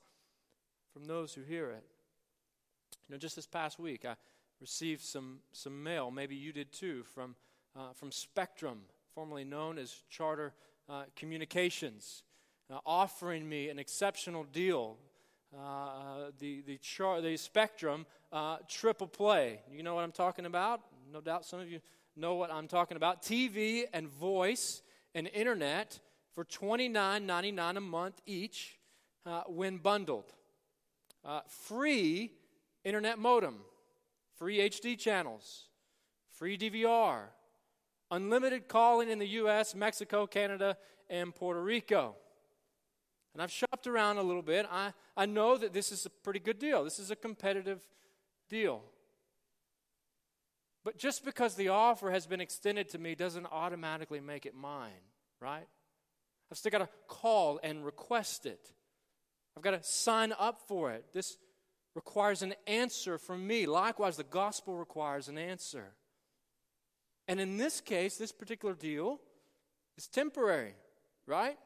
from 0.94 1.06
those 1.06 1.34
who 1.34 1.42
hear 1.42 1.72
it. 1.72 1.84
You 3.08 3.14
know, 3.14 3.20
just 3.20 3.36
this 3.36 3.46
past 3.46 3.80
week, 3.80 4.06
I 4.06 4.16
received 4.62 5.02
some, 5.02 5.40
some 5.52 5.84
mail, 5.84 6.10
maybe 6.10 6.36
you 6.36 6.54
did 6.54 6.72
too, 6.72 7.04
from, 7.04 7.36
uh, 7.76 7.92
from 7.94 8.12
Spectrum, 8.12 8.80
formerly 9.14 9.44
known 9.44 9.78
as 9.78 9.94
Charter 10.10 10.54
uh, 10.90 11.04
Communications, 11.16 12.24
uh, 12.72 12.80
offering 12.86 13.48
me 13.48 13.70
an 13.70 13.78
exceptional 13.78 14.44
deal. 14.44 14.98
Uh, 15.58 16.32
the, 16.40 16.62
the, 16.62 16.78
char- 16.78 17.22
the 17.22 17.38
Spectrum 17.38 18.06
uh, 18.32 18.58
triple 18.68 19.08
play. 19.08 19.62
You 19.72 19.84
know 19.84 19.96
what 19.96 20.04
I'm 20.04 20.12
talking 20.12 20.46
about? 20.46 20.82
No 21.12 21.22
doubt 21.22 21.46
some 21.46 21.60
of 21.60 21.70
you 21.70 21.80
know 22.16 22.36
what 22.36 22.52
I'm 22.52 22.68
talking 22.68 22.98
about. 22.98 23.22
TV 23.22 23.86
and 23.94 24.08
voice 24.10 24.82
and 25.14 25.30
internet 25.34 26.00
for 26.34 26.44
$29.99 26.44 27.78
a 27.78 27.80
month 27.80 28.22
each 28.26 28.78
uh, 29.26 29.44
when 29.48 29.78
bundled. 29.78 30.34
free 31.48 32.32
internet 32.84 33.18
modem, 33.18 33.62
free 34.38 34.58
HD 34.58 34.98
channels, 34.98 35.66
free 36.30 36.58
DVR, 36.58 37.24
unlimited 38.12 38.68
calling 38.68 39.10
in 39.10 39.20
the 39.20 39.28
US, 39.28 39.74
Mexico, 39.74 40.28
Canada, 40.28 40.78
and 41.10 41.34
Puerto 41.34 41.62
Rico. 41.62 42.16
And 43.36 43.42
I've 43.42 43.52
shopped 43.52 43.86
around 43.86 44.18
a 44.18 44.24
little 44.24 44.42
bit. 44.42 44.66
I, 44.72 44.94
I 45.18 45.26
know 45.26 45.58
that 45.58 45.74
this 45.74 45.92
is 45.92 46.06
a 46.06 46.10
pretty 46.10 46.40
good 46.40 46.58
deal. 46.58 46.86
This 46.86 47.00
is 47.00 47.12
a 47.12 47.18
competitive 47.18 47.82
deal. 48.50 48.82
But 50.86 50.98
just 50.98 51.26
because 51.26 51.56
the 51.56 51.68
offer 51.68 52.12
has 52.12 52.26
been 52.26 52.40
extended 52.40 52.88
to 52.92 52.98
me 52.98 53.14
doesn't 53.14 53.46
automatically 53.48 54.22
make 54.22 54.46
it 54.46 54.56
mine, 54.56 55.04
right? 55.42 55.68
I've 56.50 56.58
still 56.58 56.72
got 56.72 56.78
to 56.78 56.90
call 57.10 57.60
and 57.62 57.84
request 57.84 58.46
it. 58.46 58.72
I've 59.58 59.64
got 59.64 59.72
to 59.72 59.84
sign 59.84 60.34
up 60.40 60.62
for 60.66 60.94
it. 60.94 61.04
This 61.12 61.36
requires 61.94 62.42
an 62.42 62.54
answer 62.68 63.18
from 63.18 63.46
me. 63.46 63.66
Likewise, 63.66 64.16
the 64.16 64.24
gospel 64.24 64.78
requires 64.78 65.28
an 65.28 65.38
answer. 65.38 65.92
And 67.28 67.42
in 67.42 67.58
this 67.58 67.82
case, 67.82 68.16
this 68.16 68.32
particular 68.32 68.76
deal 68.76 69.20
is 69.98 70.08
temporary, 70.08 70.76
right? 71.28 71.58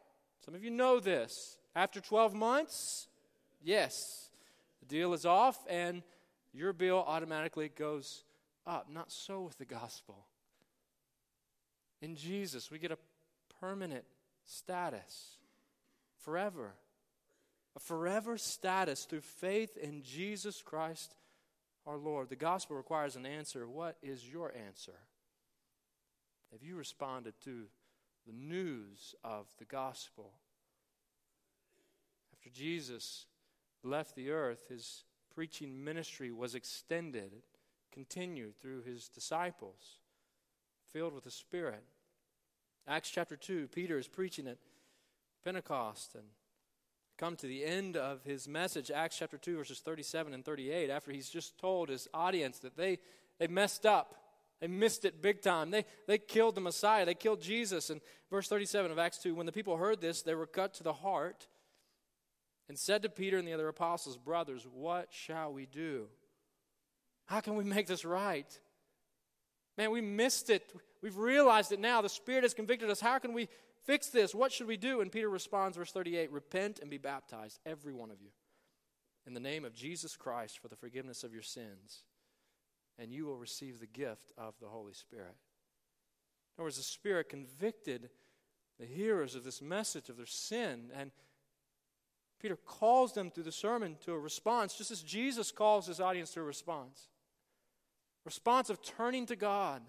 Some 0.46 0.56
of 0.56 0.64
you 0.64 0.70
know 0.70 1.00
this. 1.00 1.58
After 1.76 2.00
12 2.00 2.34
months, 2.34 3.08
yes, 3.62 4.30
the 4.80 4.86
deal 4.86 5.14
is 5.14 5.26
off 5.26 5.58
and 5.70 6.04
your 6.54 6.74
bill 6.74 7.04
automatically 7.06 7.70
goes 7.70 8.24
up. 8.66 8.90
Not 8.90 9.12
so 9.12 9.42
with 9.42 9.58
the 9.58 9.66
gospel. 9.66 10.26
In 12.02 12.16
Jesus, 12.16 12.72
we 12.72 12.80
get 12.80 12.92
a 12.92 12.98
permanent 13.60 14.06
status 14.46 15.38
forever 16.24 16.74
a 17.76 17.80
forever 17.80 18.38
status 18.38 19.06
through 19.06 19.22
faith 19.22 19.78
in 19.78 20.02
Jesus 20.02 20.62
Christ 20.62 21.16
our 21.86 21.98
Lord. 21.98 22.30
The 22.30 22.36
gospel 22.36 22.76
requires 22.76 23.16
an 23.16 23.26
answer. 23.26 23.68
What 23.68 23.98
is 24.02 24.28
your 24.28 24.54
answer? 24.68 24.96
Have 26.52 26.64
you 26.64 26.76
responded 26.76 27.34
to 27.46 27.66
the 28.30 28.46
news 28.46 29.16
of 29.24 29.48
the 29.58 29.66
gospel? 29.66 30.34
After 32.34 32.50
Jesus 32.50 33.26
left 33.84 34.16
the 34.16 34.30
earth, 34.30 34.68
his 34.70 35.04
preaching 35.34 35.84
ministry 35.84 36.32
was 36.32 36.54
extended, 36.54 37.32
continued 37.92 38.60
through 38.60 38.84
his 38.84 39.10
disciples, 39.10 40.00
filled 40.94 41.14
with 41.14 41.24
the 41.24 41.32
Spirit. 41.32 41.84
Acts 42.88 43.10
chapter 43.10 43.36
2, 43.36 43.68
Peter 43.70 43.98
is 43.98 44.08
preaching 44.08 44.48
at 44.48 44.58
Pentecost, 45.44 46.16
and 46.16 46.26
come 47.18 47.36
to 47.36 47.48
the 47.48 47.66
end 47.66 47.98
of 47.98 48.24
his 48.24 48.48
message, 48.48 48.92
Acts 48.92 49.18
chapter 49.18 49.38
2, 49.38 49.58
verses 49.58 49.80
37 49.80 50.34
and 50.34 50.46
38, 50.46 50.90
after 50.90 51.12
he's 51.12 51.30
just 51.30 51.58
told 51.58 51.90
his 51.90 52.08
audience 52.14 52.60
that 52.60 52.78
they, 52.78 53.00
they 53.40 53.48
messed 53.48 53.86
up. 53.86 54.16
They 54.62 54.68
missed 54.68 55.06
it 55.06 55.22
big 55.22 55.42
time. 55.42 55.72
They, 55.72 55.86
they 56.08 56.18
killed 56.18 56.56
the 56.56 56.62
Messiah. 56.62 57.06
They 57.06 57.14
killed 57.14 57.42
Jesus. 57.42 57.90
And 57.90 58.02
verse 58.30 58.48
37 58.48 58.92
of 58.92 59.00
Acts 59.00 59.20
2 59.20 59.36
when 59.36 59.46
the 59.46 59.52
people 59.52 59.78
heard 59.78 60.02
this, 60.02 60.22
they 60.22 60.36
were 60.36 60.48
cut 60.48 60.74
to 60.76 60.84
the 60.84 60.94
heart 60.94 61.48
and 62.68 62.78
said 62.78 63.04
to 63.04 63.10
Peter 63.10 63.38
and 63.38 63.48
the 63.48 63.54
other 63.54 63.68
apostles, 63.68 64.18
Brothers, 64.18 64.68
what 64.72 65.08
shall 65.12 65.54
we 65.54 65.66
do? 65.66 66.08
How 67.26 67.40
can 67.40 67.56
we 67.56 67.64
make 67.64 67.88
this 67.88 68.04
right? 68.04 68.60
Man, 69.78 69.92
we 69.92 70.02
missed 70.02 70.50
it. 70.50 70.74
We've 71.02 71.18
realized 71.18 71.72
it 71.72 71.80
now. 71.80 72.02
The 72.02 72.10
Spirit 72.10 72.44
has 72.44 72.54
convicted 72.54 72.90
us. 72.90 73.00
How 73.00 73.18
can 73.20 73.34
we 73.34 73.48
Fix 73.90 74.10
this. 74.10 74.36
What 74.36 74.52
should 74.52 74.68
we 74.68 74.78
do? 74.78 75.02
And 75.02 75.12
Peter 75.12 75.30
responds, 75.30 75.78
verse 75.78 75.92
38 75.92 76.32
Repent 76.32 76.80
and 76.80 76.90
be 76.90 76.98
baptized, 76.98 77.60
every 77.66 77.94
one 77.94 78.12
of 78.12 78.22
you, 78.22 78.30
in 79.26 79.34
the 79.34 79.40
name 79.40 79.66
of 79.66 79.74
Jesus 79.74 80.16
Christ 80.16 80.60
for 80.60 80.68
the 80.68 80.76
forgiveness 80.76 81.24
of 81.24 81.34
your 81.34 81.42
sins, 81.42 82.04
and 83.00 83.12
you 83.12 83.26
will 83.26 83.38
receive 83.38 83.80
the 83.80 83.88
gift 83.88 84.32
of 84.38 84.54
the 84.60 84.68
Holy 84.68 84.94
Spirit. 84.94 85.36
In 86.58 86.62
other 86.62 86.66
words, 86.66 86.78
the 86.78 86.84
Spirit 86.84 87.30
convicted 87.30 88.10
the 88.80 88.86
hearers 88.86 89.36
of 89.36 89.44
this 89.44 89.62
message 89.62 90.10
of 90.10 90.18
their 90.18 90.26
sin, 90.26 90.92
and 90.96 91.12
Peter 92.42 92.56
calls 92.56 93.14
them 93.14 93.30
through 93.30 93.44
the 93.44 93.52
sermon 93.52 93.98
to 94.06 94.14
a 94.14 94.20
response, 94.20 94.74
just 94.74 94.92
as 94.92 95.02
Jesus 95.02 95.52
calls 95.52 95.88
his 95.88 96.00
audience 96.00 96.32
to 96.32 96.40
a 96.40 96.44
response. 96.44 97.10
Response 98.26 98.70
of 98.70 98.82
turning 98.82 99.26
to 99.28 99.36
God, 99.36 99.82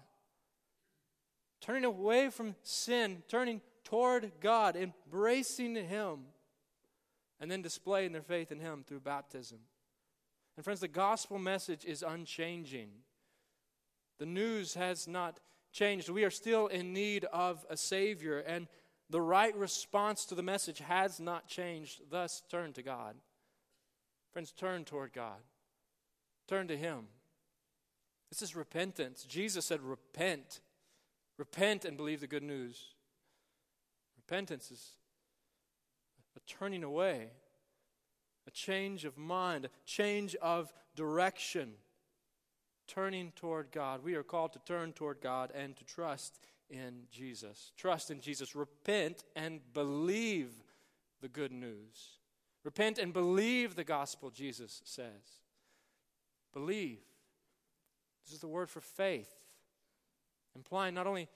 turning 1.59 1.85
away 1.85 2.29
from 2.29 2.55
sin, 2.63 3.23
turning 3.27 3.61
toward 3.83 4.31
God, 4.39 4.75
embracing 4.75 5.75
Him, 5.75 6.19
and 7.39 7.51
then 7.51 7.61
displaying 7.61 8.11
their 8.11 8.21
faith 8.21 8.51
in 8.51 8.59
Him 8.59 8.83
through 8.87 9.01
baptism. 9.01 9.59
And, 10.61 10.63
friends, 10.63 10.81
the 10.81 10.87
gospel 10.87 11.39
message 11.39 11.85
is 11.85 12.03
unchanging. 12.03 12.89
The 14.19 14.27
news 14.27 14.75
has 14.75 15.07
not 15.07 15.39
changed. 15.71 16.07
We 16.07 16.23
are 16.23 16.29
still 16.29 16.67
in 16.67 16.93
need 16.93 17.25
of 17.25 17.65
a 17.67 17.75
Savior, 17.75 18.37
and 18.37 18.67
the 19.09 19.21
right 19.21 19.55
response 19.55 20.23
to 20.25 20.35
the 20.35 20.43
message 20.43 20.77
has 20.77 21.19
not 21.19 21.47
changed. 21.47 22.01
Thus, 22.11 22.43
turn 22.47 22.73
to 22.73 22.83
God. 22.83 23.15
Friends, 24.33 24.51
turn 24.51 24.85
toward 24.85 25.13
God, 25.13 25.39
turn 26.47 26.67
to 26.67 26.77
Him. 26.77 27.07
This 28.29 28.43
is 28.43 28.55
repentance. 28.55 29.23
Jesus 29.23 29.65
said, 29.65 29.81
Repent. 29.81 30.59
Repent 31.39 31.85
and 31.85 31.97
believe 31.97 32.21
the 32.21 32.27
good 32.27 32.43
news. 32.43 32.93
Repentance 34.15 34.69
is 34.69 34.91
a 36.37 36.39
turning 36.41 36.83
away, 36.83 37.31
a 38.47 38.51
change 38.51 39.05
of 39.05 39.17
mind, 39.17 39.65
a 39.65 39.69
change 39.85 40.35
of 40.35 40.73
direction, 40.95 41.73
turning 42.87 43.31
toward 43.35 43.71
God. 43.71 44.03
We 44.03 44.15
are 44.15 44.23
called 44.23 44.53
to 44.53 44.59
turn 44.59 44.93
toward 44.93 45.21
God 45.21 45.51
and 45.55 45.75
to 45.77 45.83
trust 45.83 46.39
in 46.69 47.03
Jesus. 47.11 47.71
Trust 47.77 48.11
in 48.11 48.19
Jesus. 48.19 48.55
Repent 48.55 49.23
and 49.35 49.61
believe 49.73 50.51
the 51.21 51.29
good 51.29 51.51
news. 51.51 52.17
Repent 52.63 52.97
and 52.97 53.13
believe 53.13 53.75
the 53.75 53.83
gospel, 53.83 54.29
Jesus 54.29 54.81
says. 54.85 55.41
Believe. 56.53 56.99
This 58.25 58.33
is 58.33 58.39
the 58.39 58.47
word 58.47 58.69
for 58.69 58.81
faith, 58.81 59.31
implying 60.55 60.93
not 60.93 61.07
only 61.07 61.27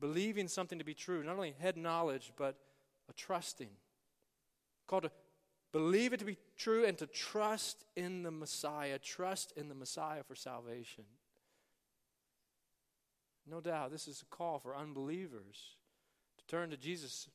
believing 0.00 0.46
something 0.46 0.78
to 0.78 0.84
be 0.84 0.94
true, 0.94 1.22
not 1.22 1.36
only 1.36 1.54
head 1.58 1.76
knowledge, 1.76 2.32
but 2.36 2.56
a 3.08 3.12
trusting. 3.12 3.70
Called 4.86 5.04
to 5.04 5.10
believe 5.72 6.12
it 6.12 6.18
to 6.18 6.24
be 6.24 6.36
true 6.56 6.84
and 6.84 6.96
to 6.98 7.06
trust 7.06 7.84
in 7.96 8.22
the 8.22 8.30
Messiah. 8.30 8.98
Trust 8.98 9.52
in 9.56 9.68
the 9.68 9.74
Messiah 9.74 10.22
for 10.22 10.34
salvation. 10.34 11.04
No 13.46 13.60
doubt, 13.60 13.90
this 13.90 14.08
is 14.08 14.22
a 14.22 14.34
call 14.34 14.58
for 14.58 14.76
unbelievers 14.76 15.76
to 16.38 16.46
turn 16.46 16.70
to 16.70 16.76
Jesus 16.76 17.28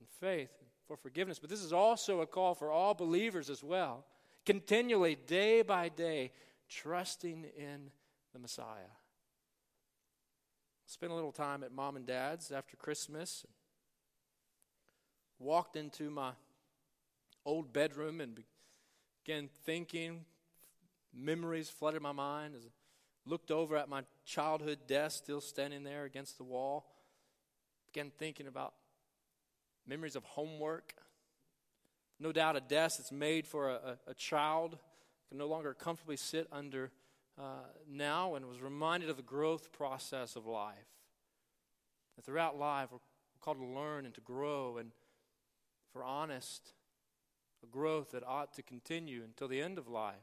in 0.00 0.06
faith 0.20 0.50
for 0.86 0.96
forgiveness. 0.96 1.38
But 1.38 1.50
this 1.50 1.62
is 1.62 1.72
also 1.72 2.20
a 2.20 2.26
call 2.26 2.54
for 2.54 2.70
all 2.70 2.94
believers 2.94 3.50
as 3.50 3.62
well. 3.62 4.04
Continually, 4.46 5.16
day 5.26 5.62
by 5.62 5.88
day, 5.88 6.32
trusting 6.68 7.46
in 7.56 7.90
the 8.32 8.38
Messiah. 8.38 8.94
Spent 10.86 11.12
a 11.12 11.14
little 11.14 11.32
time 11.32 11.62
at 11.62 11.72
mom 11.72 11.96
and 11.96 12.06
dad's 12.06 12.50
after 12.50 12.76
Christmas. 12.76 13.44
Walked 15.38 15.76
into 15.76 16.10
my 16.10 16.32
old 17.44 17.72
bedroom 17.72 18.20
and 18.20 18.40
began 19.24 19.48
thinking. 19.64 20.24
Memories 21.12 21.68
flooded 21.68 22.02
my 22.02 22.12
mind 22.12 22.54
as 22.54 22.64
I 22.64 22.70
looked 23.28 23.50
over 23.50 23.76
at 23.76 23.88
my 23.88 24.02
childhood 24.24 24.80
desk 24.86 25.18
still 25.18 25.40
standing 25.40 25.82
there 25.82 26.04
against 26.04 26.38
the 26.38 26.44
wall. 26.44 26.86
Began 27.92 28.10
thinking 28.18 28.46
about 28.46 28.74
memories 29.86 30.16
of 30.16 30.24
homework. 30.24 30.94
No 32.18 32.32
doubt 32.32 32.56
a 32.56 32.60
desk 32.60 32.98
that's 32.98 33.12
made 33.12 33.46
for 33.46 33.70
a, 33.70 33.74
a, 33.74 34.10
a 34.10 34.14
child 34.14 34.78
can 35.28 35.38
no 35.38 35.46
longer 35.46 35.74
comfortably 35.74 36.16
sit 36.16 36.46
under 36.52 36.90
uh, 37.38 37.64
now 37.88 38.34
and 38.34 38.46
was 38.46 38.60
reminded 38.60 39.08
of 39.08 39.16
the 39.16 39.22
growth 39.22 39.72
process 39.72 40.36
of 40.36 40.46
life. 40.46 40.76
That 42.16 42.24
throughout 42.24 42.58
life, 42.58 42.88
we're 42.92 42.98
called 43.40 43.58
to 43.58 43.64
learn 43.64 44.04
and 44.04 44.14
to 44.14 44.20
grow, 44.20 44.76
and 44.76 44.90
for 45.92 46.04
honest, 46.04 46.72
a 47.62 47.66
growth 47.66 48.12
that 48.12 48.26
ought 48.26 48.52
to 48.54 48.62
continue 48.62 49.22
until 49.24 49.48
the 49.48 49.60
end 49.60 49.78
of 49.78 49.88
life. 49.88 50.14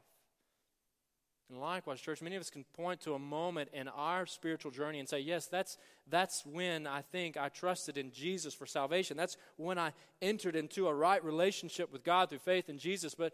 And 1.50 1.62
likewise, 1.62 2.02
church, 2.02 2.22
many 2.22 2.36
of 2.36 2.42
us 2.42 2.50
can 2.50 2.66
point 2.74 3.00
to 3.02 3.14
a 3.14 3.20
moment 3.20 3.70
in 3.72 3.88
our 3.88 4.26
spiritual 4.26 4.72
journey 4.72 5.00
and 5.00 5.08
say, 5.08 5.20
yes, 5.20 5.46
that's, 5.46 5.78
that's 6.10 6.46
when 6.46 6.86
I 6.86 7.02
think 7.02 7.38
I 7.38 7.48
trusted 7.48 7.98
in 7.98 8.12
Jesus 8.12 8.54
for 8.54 8.66
salvation. 8.66 9.16
That's 9.16 9.38
when 9.56 9.80
I 9.80 9.94
entered 10.22 10.58
into 10.58 10.88
a 10.88 10.94
right 10.94 11.24
relationship 11.24 11.92
with 11.92 12.04
God 12.04 12.30
through 12.30 12.40
faith 12.40 12.68
in 12.68 12.78
Jesus. 12.78 13.16
But 13.16 13.34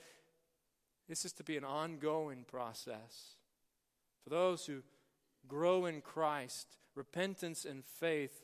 this 1.10 1.26
is 1.26 1.34
to 1.34 1.44
be 1.44 1.58
an 1.58 1.64
ongoing 1.64 2.46
process. 2.48 3.36
For 4.24 4.30
those 4.30 4.68
who 4.68 4.84
grow 5.48 5.88
in 5.88 6.02
Christ, 6.02 6.78
repentance 6.94 7.66
and 7.66 7.84
faith, 7.84 8.44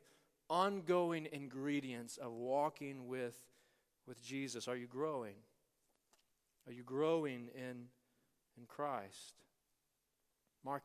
ongoing 0.49 1.27
ingredients 1.31 2.17
of 2.17 2.31
walking 2.31 3.07
with, 3.07 3.35
with 4.09 4.21
Jesus. 4.21 4.67
Are 4.67 4.75
you 4.75 4.87
growing? 4.87 5.35
Are 6.67 6.73
you 6.73 6.83
growing 6.83 7.49
in, 7.55 7.85
in 8.57 8.65
Christ? 8.67 9.35
Mark 10.65 10.83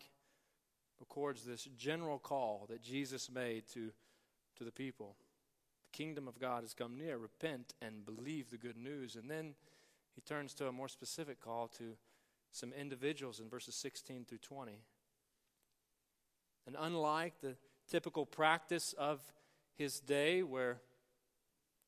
records 1.00 1.42
this 1.42 1.66
general 1.76 2.18
call 2.18 2.66
that 2.68 2.82
Jesus 2.82 3.30
made 3.30 3.64
to, 3.72 3.90
to 4.58 4.64
the 4.64 4.70
people. 4.70 5.16
The 5.90 5.96
kingdom 5.96 6.28
of 6.28 6.38
God 6.38 6.62
has 6.62 6.74
come 6.74 6.96
near. 6.96 7.18
Repent 7.18 7.74
and 7.82 8.04
believe 8.04 8.50
the 8.50 8.58
good 8.58 8.76
news. 8.76 9.16
And 9.16 9.28
then 9.28 9.54
he 10.14 10.20
turns 10.20 10.54
to 10.54 10.68
a 10.68 10.72
more 10.72 10.88
specific 10.88 11.40
call 11.40 11.68
to 11.78 11.96
some 12.52 12.72
individuals 12.72 13.40
in 13.40 13.48
verses 13.48 13.74
16 13.74 14.26
through 14.26 14.38
20. 14.38 14.78
And 16.66 16.76
unlike 16.78 17.40
the 17.40 17.56
typical 17.90 18.26
practice 18.26 18.94
of 18.96 19.20
his 19.76 19.98
day, 19.98 20.42
where 20.42 20.78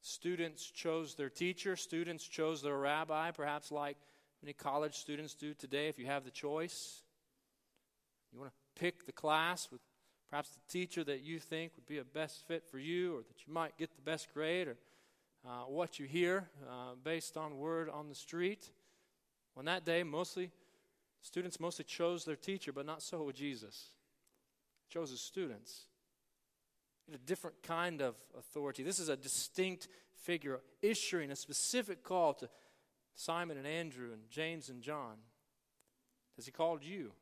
students 0.06 0.64
chose 0.64 1.16
their 1.16 1.28
teacher, 1.28 1.74
students 1.74 2.24
chose 2.24 2.62
their 2.62 2.78
rabbi, 2.78 3.32
perhaps 3.32 3.72
like 3.72 3.96
many 4.40 4.52
college 4.52 4.94
students 4.94 5.34
do 5.34 5.52
today, 5.52 5.88
if 5.88 5.98
you 5.98 6.06
have 6.06 6.24
the 6.24 6.30
choice, 6.30 7.02
you 8.32 8.38
want 8.38 8.52
to 8.52 8.80
pick 8.80 9.04
the 9.04 9.12
class 9.12 9.68
with 9.72 9.80
perhaps 10.30 10.50
the 10.50 10.60
teacher 10.72 11.02
that 11.02 11.22
you 11.22 11.40
think 11.40 11.72
would 11.74 11.86
be 11.86 11.98
a 11.98 12.04
best 12.04 12.46
fit 12.46 12.64
for 12.70 12.78
you, 12.78 13.16
or 13.16 13.22
that 13.22 13.46
you 13.46 13.52
might 13.52 13.76
get 13.76 13.94
the 13.96 14.02
best 14.02 14.32
grade, 14.32 14.68
or 14.68 14.76
uh, 15.44 15.64
what 15.64 15.98
you 15.98 16.06
hear 16.06 16.48
uh, 16.68 16.94
based 17.02 17.36
on 17.36 17.58
word 17.58 17.90
on 17.90 18.08
the 18.08 18.14
street. 18.14 18.70
On 19.56 19.64
that 19.64 19.84
day, 19.84 20.04
mostly 20.04 20.50
students 21.20 21.58
mostly 21.58 21.84
chose 21.84 22.24
their 22.24 22.36
teacher, 22.36 22.72
but 22.72 22.86
not 22.86 23.02
so 23.02 23.24
with 23.24 23.34
Jesus. 23.34 23.88
Chose 24.88 25.10
his 25.10 25.20
students. 25.20 25.86
A 27.12 27.18
different 27.18 27.62
kind 27.62 28.02
of 28.02 28.16
authority. 28.36 28.82
This 28.82 28.98
is 28.98 29.08
a 29.08 29.16
distinct 29.16 29.88
figure 30.22 30.60
issuing 30.82 31.30
a 31.30 31.36
specific 31.36 32.02
call 32.02 32.34
to 32.34 32.48
Simon 33.14 33.56
and 33.56 33.66
Andrew 33.66 34.12
and 34.12 34.28
James 34.28 34.68
and 34.68 34.82
John. 34.82 35.16
Has 36.34 36.46
he 36.46 36.52
called 36.52 36.82
you? 36.82 37.12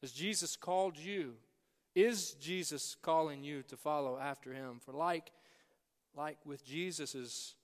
Has 0.00 0.12
Jesus 0.12 0.56
called 0.56 0.96
you? 0.96 1.34
Is 1.94 2.32
Jesus 2.32 2.96
calling 3.00 3.44
you 3.44 3.62
to 3.64 3.76
follow 3.76 4.18
after 4.18 4.52
him? 4.52 4.80
For 4.84 4.92
like 4.92 5.32
like 6.16 6.38
with 6.44 6.64
Jesus' 6.64 7.54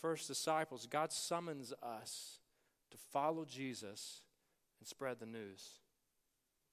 first 0.00 0.26
disciples, 0.26 0.86
God 0.86 1.12
summons 1.12 1.72
us 1.82 2.38
to 2.90 2.96
follow 2.96 3.44
Jesus 3.44 4.22
and 4.80 4.88
spread 4.88 5.20
the 5.20 5.26
news. 5.26 5.81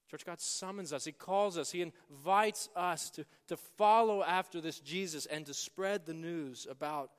Church, 0.09 0.25
God 0.25 0.41
summons 0.41 0.91
us. 0.91 1.05
He 1.05 1.11
calls 1.11 1.57
us. 1.57 1.71
He 1.71 1.83
invites 1.83 2.67
us 2.75 3.11
to, 3.11 3.25
to 3.47 3.57
follow 3.57 4.23
after 4.23 4.59
this 4.59 4.79
Jesus 4.79 5.27
and 5.27 5.45
to 5.45 5.53
spread 5.53 6.05
the 6.05 6.13
news 6.13 6.65
about, 6.69 7.11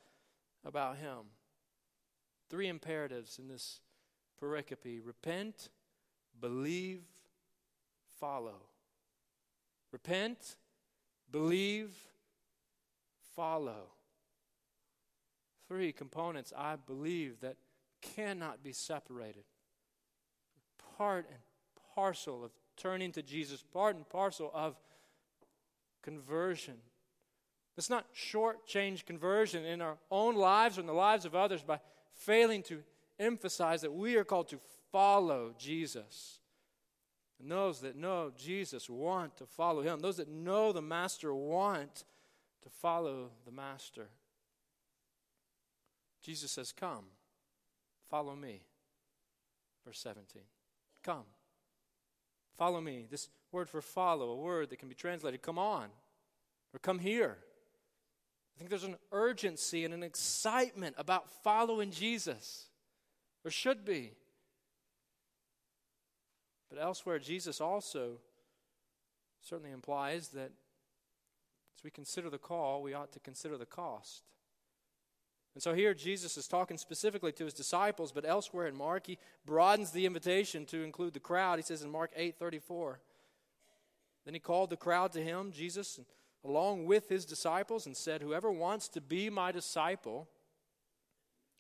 about 0.65 0.97
Him. 0.97 1.19
Three 2.49 2.67
imperatives 2.67 3.39
in 3.39 3.47
this 3.47 3.81
pericope 4.43 5.01
repent, 5.05 5.69
believe, 6.41 7.03
follow. 8.19 8.63
Repent, 9.93 10.57
believe, 11.31 11.95
follow. 13.37 13.93
Three 15.69 15.93
components 15.93 16.53
I 16.57 16.75
believe 16.75 17.41
that 17.43 17.57
cannot 18.03 18.65
be 18.65 18.73
separated. 18.73 19.45
Part 20.97 21.27
and 21.29 21.39
parcel 21.95 22.45
of 22.45 22.51
turning 22.81 23.13
to 23.13 23.23
Jesus, 23.23 23.63
part 23.63 23.97
and 23.97 24.09
parcel 24.09 24.51
of 24.55 24.77
conversion. 26.03 26.75
Let's 27.77 27.91
not 27.91 28.07
shortchange 28.15 29.07
conversion 29.07 29.65
in 29.65 29.81
our 29.81 29.99
own 30.11 30.35
lives 30.35 30.79
or 30.79 30.83
in 30.83 30.87
the 30.87 30.93
lives 30.93 31.25
of 31.25 31.35
others 31.35 31.63
by 31.63 31.81
failing 32.13 32.63
to 32.65 32.83
emphasize 33.19 33.83
that 33.83 33.93
we 33.93 34.17
are 34.17 34.25
called 34.25 34.49
to 34.49 34.59
follow 34.91 35.55
Jesus. 35.59 36.41
And 37.41 37.51
those 37.51 37.81
that 37.81 37.97
know 37.97 38.33
Jesus 38.37 38.91
want 38.91 39.37
to 39.39 39.47
follow 39.47 39.83
him. 39.83 40.01
Those 40.01 40.19
that 40.19 40.29
know 40.29 40.73
the 40.73 40.83
Master 40.83 41.35
want 41.35 42.05
to 42.63 42.69
follow 42.69 43.31
the 43.47 43.53
Master. 43.53 44.09
Jesus 46.23 46.51
says, 46.51 46.73
Come, 46.73 47.05
follow 48.11 48.37
me. 48.37 48.63
Verse 49.87 50.01
17. 50.01 50.43
Come, 51.03 51.25
follow 52.61 52.83
me. 52.83 53.07
This 53.11 53.31
word 53.53 53.71
for 53.71 53.81
follow, 53.81 54.29
a 54.29 54.37
word 54.37 54.69
that 54.69 54.79
can 54.79 54.91
be 54.91 54.95
translated 54.95 55.41
come 55.41 55.59
on 55.59 55.87
or 56.75 56.79
come 56.79 56.99
here. 56.99 57.39
I 58.55 58.59
think 58.59 58.69
there's 58.69 58.85
an 58.85 58.99
urgency 59.13 59.87
and 59.87 59.95
an 59.95 60.03
excitement 60.03 60.95
about 60.99 61.31
following 61.43 61.91
Jesus. 61.91 62.67
or 63.47 63.51
should 63.51 63.87
be. 63.87 64.13
But 66.69 66.79
elsewhere, 66.79 67.19
Jesus 67.19 67.63
also 67.63 68.19
certainly 69.41 69.73
implies 69.73 70.29
that 70.29 70.53
as 71.79 71.83
we 71.83 71.91
consider 71.91 72.29
the 72.29 72.37
call, 72.37 72.83
we 72.83 72.93
ought 72.93 73.11
to 73.13 73.21
consider 73.21 73.57
the 73.57 73.65
cost. 73.65 74.25
And 75.55 75.63
so 75.63 75.75
here 75.75 75.95
Jesus 75.95 76.37
is 76.37 76.47
talking 76.47 76.79
specifically 76.79 77.33
to 77.33 77.45
his 77.45 77.55
disciples, 77.55 78.13
but 78.13 78.25
elsewhere 78.25 78.67
in 78.67 78.77
Mark, 78.77 79.07
he 79.07 79.19
broadens 79.45 79.91
the 79.91 80.07
invitation 80.07 80.65
to 80.67 80.83
include 80.83 81.15
the 81.15 81.21
crowd. 81.21 81.59
He 81.59 81.65
says 81.65 81.83
in 81.83 81.91
Mark 81.91 82.13
8 82.15 82.39
34, 82.39 83.01
Then 84.25 84.35
he 84.35 84.41
called 84.41 84.71
the 84.71 84.77
crowd 84.77 85.13
to 85.13 85.23
him, 85.23 85.51
Jesus, 85.51 85.99
along 86.45 86.87
with 86.87 87.09
his 87.09 87.25
disciples, 87.25 87.87
and 87.87 87.97
said, 87.97 88.23
Whoever 88.23 88.51
wants 88.51 88.89
to 88.91 89.01
be 89.01 89.29
my 89.29 89.51
disciple 89.51 90.29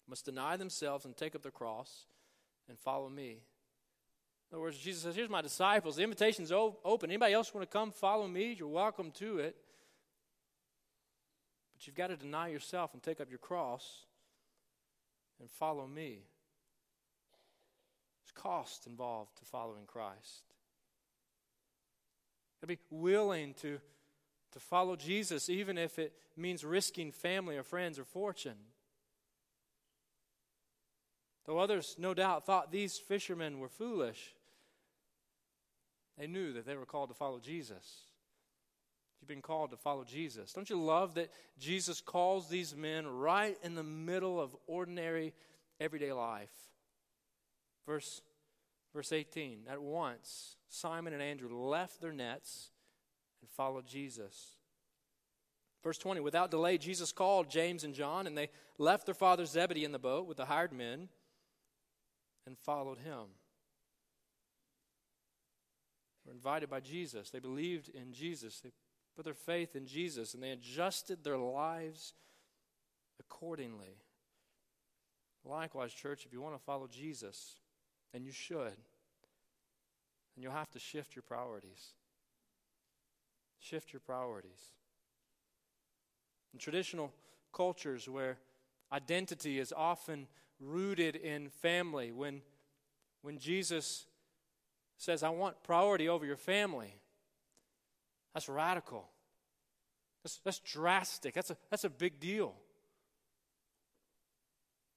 must 0.09 0.24
deny 0.24 0.57
themselves 0.57 1.05
and 1.05 1.16
take 1.16 1.35
up 1.35 1.42
their 1.42 1.50
cross 1.50 2.07
and 2.68 2.79
follow 2.79 3.09
me. 3.09 3.42
In 4.50 4.57
other 4.57 4.62
words, 4.62 4.79
Jesus 4.79 5.03
says, 5.03 5.16
Here's 5.16 5.29
my 5.29 5.42
disciples. 5.42 5.96
The 5.96 6.03
invitation's 6.05 6.53
open. 6.53 7.11
Anybody 7.11 7.35
else 7.35 7.53
want 7.53 7.68
to 7.68 7.72
come 7.72 7.90
follow 7.90 8.29
me? 8.29 8.55
You're 8.59 8.68
welcome 8.68 9.11
to 9.12 9.38
it. 9.38 9.57
But 11.81 11.87
you've 11.87 11.97
got 11.97 12.09
to 12.09 12.16
deny 12.16 12.49
yourself 12.49 12.93
and 12.93 13.03
take 13.03 13.23
up 13.23 13.31
your 13.31 13.38
cross 13.38 14.05
and 15.40 15.51
follow 15.51 15.87
me. 15.87 16.19
There's 18.21 18.33
cost 18.35 18.87
involved 18.87 19.38
to 19.38 19.47
following 19.47 19.87
Christ. 19.87 20.45
To 22.61 22.66
be 22.66 22.77
willing 22.90 23.55
to 23.62 23.79
to 24.53 24.61
follow 24.61 24.95
Jesus, 24.95 25.49
even 25.49 25.79
if 25.79 25.99
it 25.99 26.12
means 26.37 26.64
risking 26.64 27.12
family 27.12 27.57
or 27.57 27.62
friends 27.62 27.99
or 27.99 28.05
fortune. 28.05 28.59
Though 31.47 31.59
others, 31.59 31.95
no 31.99 32.12
doubt, 32.12 32.45
thought 32.45 32.71
these 32.71 32.99
fishermen 32.99 33.59
were 33.59 33.69
foolish, 33.69 34.35
they 36.19 36.27
knew 36.27 36.53
that 36.53 36.66
they 36.66 36.77
were 36.77 36.85
called 36.85 37.09
to 37.09 37.14
follow 37.14 37.38
Jesus. 37.38 38.10
You've 39.20 39.28
been 39.28 39.42
called 39.42 39.70
to 39.70 39.76
follow 39.76 40.04
Jesus. 40.04 40.52
Don't 40.52 40.70
you 40.70 40.80
love 40.80 41.14
that 41.14 41.30
Jesus 41.59 42.00
calls 42.00 42.48
these 42.48 42.74
men 42.74 43.06
right 43.06 43.56
in 43.62 43.74
the 43.74 43.83
middle 43.83 44.40
of 44.40 44.56
ordinary, 44.66 45.35
everyday 45.78 46.12
life? 46.12 46.52
Verse, 47.87 48.22
verse 48.94 49.12
18 49.12 49.64
At 49.70 49.83
once, 49.83 50.56
Simon 50.68 51.12
and 51.12 51.22
Andrew 51.22 51.54
left 51.54 52.00
their 52.00 52.12
nets 52.12 52.70
and 53.42 53.50
followed 53.50 53.87
Jesus. 53.87 54.56
Verse 55.83 55.98
20 55.98 56.20
Without 56.20 56.50
delay, 56.50 56.78
Jesus 56.78 57.12
called 57.12 57.50
James 57.50 57.85
and 57.85 57.94
John, 57.94 58.26
and 58.26 58.37
they 58.37 58.48
left 58.78 59.06
their 59.06 59.14
father 59.14 59.44
Zebedee 59.44 59.85
in 59.85 59.92
the 59.92 59.98
boat 59.98 60.26
with 60.26 60.37
the 60.37 60.46
hired 60.46 60.72
men 60.72 61.09
and 62.46 62.56
followed 62.59 62.98
him. 62.98 63.26
Were 66.24 66.33
invited 66.33 66.68
by 66.68 66.80
Jesus. 66.80 67.30
They 67.30 67.38
believed 67.38 67.88
in 67.88 68.12
Jesus. 68.12 68.61
They 68.61 68.72
put 69.16 69.25
their 69.25 69.35
faith 69.35 69.77
in 69.77 69.87
Jesus 69.87 70.35
and 70.35 70.42
they 70.42 70.51
adjusted 70.51 71.25
their 71.25 71.38
lives 71.38 72.14
accordingly. 73.18 73.96
Likewise, 75.44 75.92
church, 75.92 76.25
if 76.27 76.33
you 76.33 76.40
want 76.40 76.55
to 76.55 76.62
follow 76.62 76.87
Jesus, 76.87 77.57
and 78.12 78.25
you 78.25 78.33
should, 78.33 78.77
then 80.35 80.42
you'll 80.42 80.53
have 80.53 80.70
to 80.70 80.79
shift 80.79 81.14
your 81.14 81.23
priorities. 81.23 81.94
Shift 83.59 83.92
your 83.92 84.01
priorities. 84.01 84.73
In 86.53 86.59
traditional 86.59 87.12
cultures 87.53 88.09
where 88.09 88.38
identity 88.92 89.59
is 89.59 89.73
often 89.77 90.27
rooted 90.59 91.16
in 91.16 91.49
family, 91.49 92.11
when, 92.12 92.42
when 93.23 93.38
Jesus 93.38 94.07
says, 94.96 95.23
I 95.23 95.29
want 95.31 95.62
priority 95.62 96.09
over 96.09 96.27
your 96.27 96.37
family, 96.37 97.00
that's 98.35 98.49
radical. 98.49 99.09
That's, 100.23 100.40
that's 100.45 100.59
drastic. 100.61 101.35
That's 101.35 101.51
a, 101.51 101.57
that's 101.71 101.85
a 101.85 101.90
big 101.90 102.21
deal. 102.21 102.55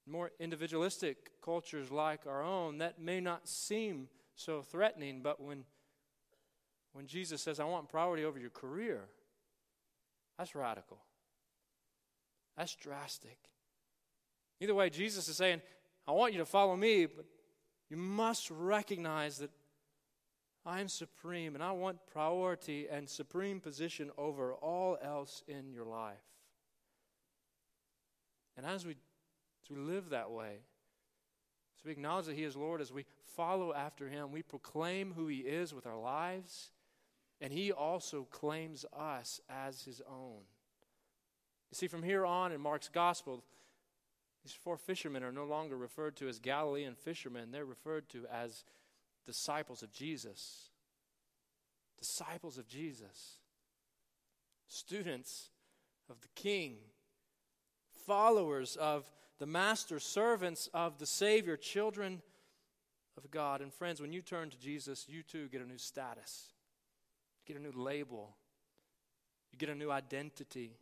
More 0.06 0.30
individualistic 0.38 1.40
cultures 1.42 1.90
like 1.90 2.26
our 2.26 2.42
own, 2.42 2.78
that 2.78 3.00
may 3.00 3.20
not 3.20 3.48
seem 3.48 4.08
so 4.36 4.60
threatening, 4.60 5.22
but 5.22 5.40
when, 5.40 5.64
when 6.92 7.06
Jesus 7.06 7.40
says, 7.40 7.58
I 7.58 7.64
want 7.64 7.88
priority 7.88 8.24
over 8.24 8.38
your 8.38 8.50
career, 8.50 9.08
that's 10.36 10.54
radical. 10.54 10.98
That's 12.56 12.74
drastic. 12.74 13.38
Either 14.60 14.74
way, 14.74 14.90
Jesus 14.90 15.28
is 15.28 15.36
saying, 15.36 15.62
I 16.06 16.12
want 16.12 16.32
you 16.32 16.38
to 16.38 16.44
follow 16.44 16.76
me, 16.76 17.06
but 17.06 17.24
you 17.88 17.96
must 17.96 18.50
recognize 18.50 19.38
that 19.38 19.50
I 20.66 20.80
am 20.80 20.88
supreme, 20.88 21.54
and 21.54 21.62
I 21.62 21.72
want 21.72 22.06
priority 22.06 22.86
and 22.90 23.08
supreme 23.08 23.60
position 23.60 24.10
over 24.16 24.54
all 24.54 24.96
else 25.02 25.42
in 25.46 25.70
your 25.70 25.84
life. 25.84 26.16
And 28.56 28.64
as 28.64 28.86
we, 28.86 28.92
as 28.92 29.70
we 29.70 29.76
live 29.76 30.10
that 30.10 30.30
way, 30.30 30.60
as 31.78 31.84
we 31.84 31.92
acknowledge 31.92 32.26
that 32.26 32.36
He 32.36 32.44
is 32.44 32.56
Lord, 32.56 32.80
as 32.80 32.92
we 32.92 33.04
follow 33.36 33.74
after 33.74 34.08
Him, 34.08 34.32
we 34.32 34.42
proclaim 34.42 35.12
who 35.14 35.26
He 35.26 35.38
is 35.38 35.74
with 35.74 35.86
our 35.86 35.98
lives, 35.98 36.70
and 37.42 37.52
He 37.52 37.70
also 37.70 38.24
claims 38.30 38.86
us 38.96 39.40
as 39.50 39.82
His 39.82 40.00
own. 40.08 40.40
You 41.70 41.74
see, 41.74 41.88
from 41.88 42.02
here 42.02 42.24
on 42.24 42.52
in 42.52 42.60
Mark's 42.60 42.88
Gospel, 42.88 43.44
these 44.44 44.52
four 44.52 44.78
fishermen 44.78 45.22
are 45.24 45.32
no 45.32 45.44
longer 45.44 45.76
referred 45.76 46.16
to 46.16 46.28
as 46.28 46.38
Galilean 46.38 46.94
fishermen, 46.94 47.50
they're 47.50 47.64
referred 47.66 48.08
to 48.10 48.24
as 48.32 48.64
disciples 49.26 49.82
of 49.82 49.92
Jesus. 49.92 50.70
Disciples 51.98 52.58
of 52.58 52.66
Jesus. 52.66 53.38
Students 54.68 55.50
of 56.10 56.20
the 56.20 56.28
King. 56.34 56.76
Followers 58.06 58.76
of 58.76 59.10
the 59.38 59.46
Master, 59.46 59.98
servants 59.98 60.68
of 60.74 60.98
the 60.98 61.06
Savior, 61.06 61.56
children 61.56 62.22
of 63.16 63.30
God. 63.30 63.60
And 63.60 63.72
friends, 63.72 64.00
when 64.00 64.12
you 64.12 64.22
turn 64.22 64.50
to 64.50 64.58
Jesus, 64.58 65.06
you 65.08 65.22
too 65.22 65.48
get 65.48 65.62
a 65.62 65.66
new 65.66 65.78
status, 65.78 66.52
you 67.38 67.54
get 67.54 67.60
a 67.60 67.64
new 67.64 67.72
label, 67.72 68.36
you 69.50 69.58
get 69.58 69.68
a 69.68 69.74
new 69.74 69.90
identity. 69.90 70.76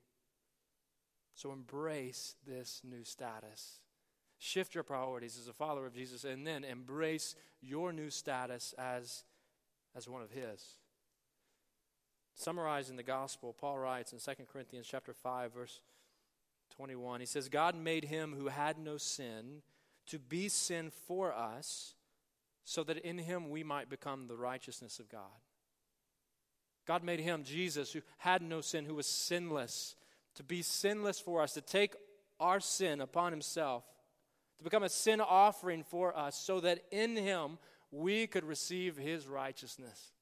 So 1.34 1.52
embrace 1.52 2.34
this 2.46 2.82
new 2.84 3.04
status. 3.04 3.81
Shift 4.44 4.74
your 4.74 4.82
priorities 4.82 5.38
as 5.38 5.46
a 5.46 5.52
follower 5.52 5.86
of 5.86 5.94
Jesus 5.94 6.24
and 6.24 6.44
then 6.44 6.64
embrace 6.64 7.36
your 7.60 7.92
new 7.92 8.10
status 8.10 8.74
as, 8.76 9.22
as 9.94 10.08
one 10.08 10.20
of 10.20 10.32
his. 10.32 10.78
Summarizing 12.34 12.96
the 12.96 13.04
gospel, 13.04 13.52
Paul 13.52 13.78
writes 13.78 14.12
in 14.12 14.18
2 14.18 14.42
Corinthians 14.52 14.88
chapter 14.90 15.14
5 15.14 15.54
verse 15.54 15.80
21. 16.74 17.20
He 17.20 17.26
says, 17.26 17.48
"God 17.48 17.76
made 17.76 18.06
him 18.06 18.34
who 18.36 18.48
had 18.48 18.78
no 18.78 18.96
sin 18.96 19.62
to 20.06 20.18
be 20.18 20.48
sin 20.48 20.90
for 20.90 21.32
us, 21.32 21.94
so 22.64 22.82
that 22.82 22.98
in 22.98 23.18
him 23.18 23.48
we 23.48 23.62
might 23.62 23.88
become 23.88 24.26
the 24.26 24.36
righteousness 24.36 24.98
of 24.98 25.08
God." 25.08 25.40
God 26.84 27.04
made 27.04 27.20
him 27.20 27.44
Jesus 27.44 27.92
who 27.92 28.02
had 28.18 28.42
no 28.42 28.60
sin, 28.60 28.86
who 28.86 28.96
was 28.96 29.06
sinless, 29.06 29.94
to 30.34 30.42
be 30.42 30.62
sinless 30.62 31.20
for 31.20 31.42
us, 31.42 31.52
to 31.52 31.60
take 31.60 31.94
our 32.40 32.58
sin 32.58 33.00
upon 33.00 33.30
himself 33.30 33.84
to 34.62 34.70
become 34.70 34.84
a 34.84 34.88
sin 34.88 35.20
offering 35.20 35.82
for 35.82 36.16
us 36.16 36.36
so 36.36 36.60
that 36.60 36.84
in 36.92 37.16
him 37.16 37.58
we 37.90 38.28
could 38.28 38.44
receive 38.44 38.96
his 38.96 39.26
righteousness, 39.26 40.12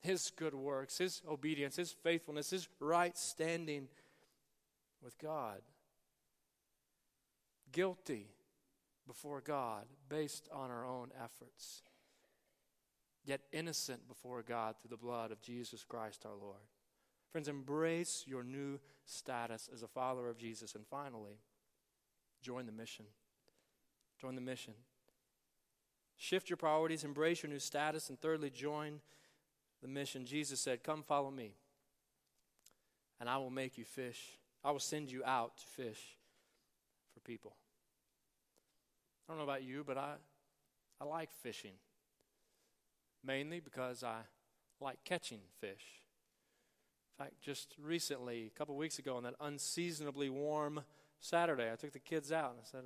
his 0.00 0.32
good 0.36 0.54
works, 0.54 0.98
his 0.98 1.22
obedience, 1.28 1.76
his 1.76 1.92
faithfulness, 1.92 2.50
his 2.50 2.68
right 2.80 3.16
standing 3.16 3.86
with 5.00 5.16
God. 5.18 5.60
Guilty 7.70 8.26
before 9.06 9.40
God 9.40 9.84
based 10.08 10.48
on 10.52 10.70
our 10.70 10.84
own 10.84 11.10
efforts, 11.22 11.82
yet 13.24 13.42
innocent 13.52 14.08
before 14.08 14.42
God 14.42 14.74
through 14.80 14.90
the 14.90 14.96
blood 14.96 15.30
of 15.30 15.40
Jesus 15.40 15.84
Christ 15.84 16.26
our 16.26 16.36
Lord. 16.36 16.62
Friends, 17.30 17.48
embrace 17.48 18.24
your 18.26 18.42
new 18.42 18.80
status 19.04 19.68
as 19.72 19.82
a 19.82 19.88
follower 19.88 20.28
of 20.28 20.38
Jesus. 20.38 20.74
And 20.74 20.84
finally, 20.86 21.38
join 22.44 22.66
the 22.66 22.72
mission. 22.72 23.06
Join 24.20 24.34
the 24.34 24.40
mission. 24.40 24.74
Shift 26.16 26.50
your 26.50 26.56
priorities, 26.56 27.02
embrace 27.02 27.42
your 27.42 27.50
new 27.50 27.58
status, 27.58 28.08
and 28.10 28.20
thirdly, 28.20 28.50
join 28.50 29.00
the 29.82 29.88
mission. 29.88 30.26
Jesus 30.26 30.60
said, 30.60 30.84
Come 30.84 31.02
follow 31.02 31.30
me, 31.30 31.54
and 33.18 33.28
I 33.28 33.38
will 33.38 33.50
make 33.50 33.76
you 33.78 33.84
fish. 33.84 34.38
I 34.62 34.70
will 34.70 34.78
send 34.78 35.10
you 35.10 35.24
out 35.24 35.56
to 35.58 35.66
fish 35.66 36.16
for 37.12 37.20
people. 37.20 37.56
I 39.26 39.32
don't 39.32 39.38
know 39.38 39.44
about 39.44 39.64
you, 39.64 39.82
but 39.86 39.98
I, 39.98 40.14
I 41.00 41.04
like 41.04 41.32
fishing. 41.32 41.72
Mainly 43.24 43.60
because 43.60 44.04
I 44.04 44.18
like 44.80 44.98
catching 45.04 45.40
fish. 45.60 46.02
In 47.18 47.24
fact, 47.24 47.40
just 47.40 47.74
recently, 47.82 48.50
a 48.54 48.58
couple 48.58 48.76
weeks 48.76 48.98
ago, 48.98 49.16
on 49.16 49.22
that 49.22 49.34
unseasonably 49.40 50.28
warm 50.28 50.82
Saturday, 51.20 51.70
I 51.72 51.76
took 51.76 51.92
the 51.92 51.98
kids 51.98 52.32
out 52.32 52.50
and 52.50 52.60
I 52.60 52.64
said, 52.64 52.84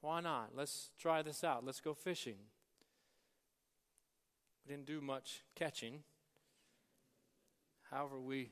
Why 0.00 0.20
not? 0.20 0.50
Let's 0.54 0.90
try 0.98 1.22
this 1.22 1.44
out. 1.44 1.64
Let's 1.64 1.80
go 1.80 1.94
fishing. 1.94 2.36
We 4.64 4.74
didn't 4.74 4.86
do 4.86 5.00
much 5.00 5.42
catching. 5.54 6.00
However, 7.90 8.20
we, 8.20 8.50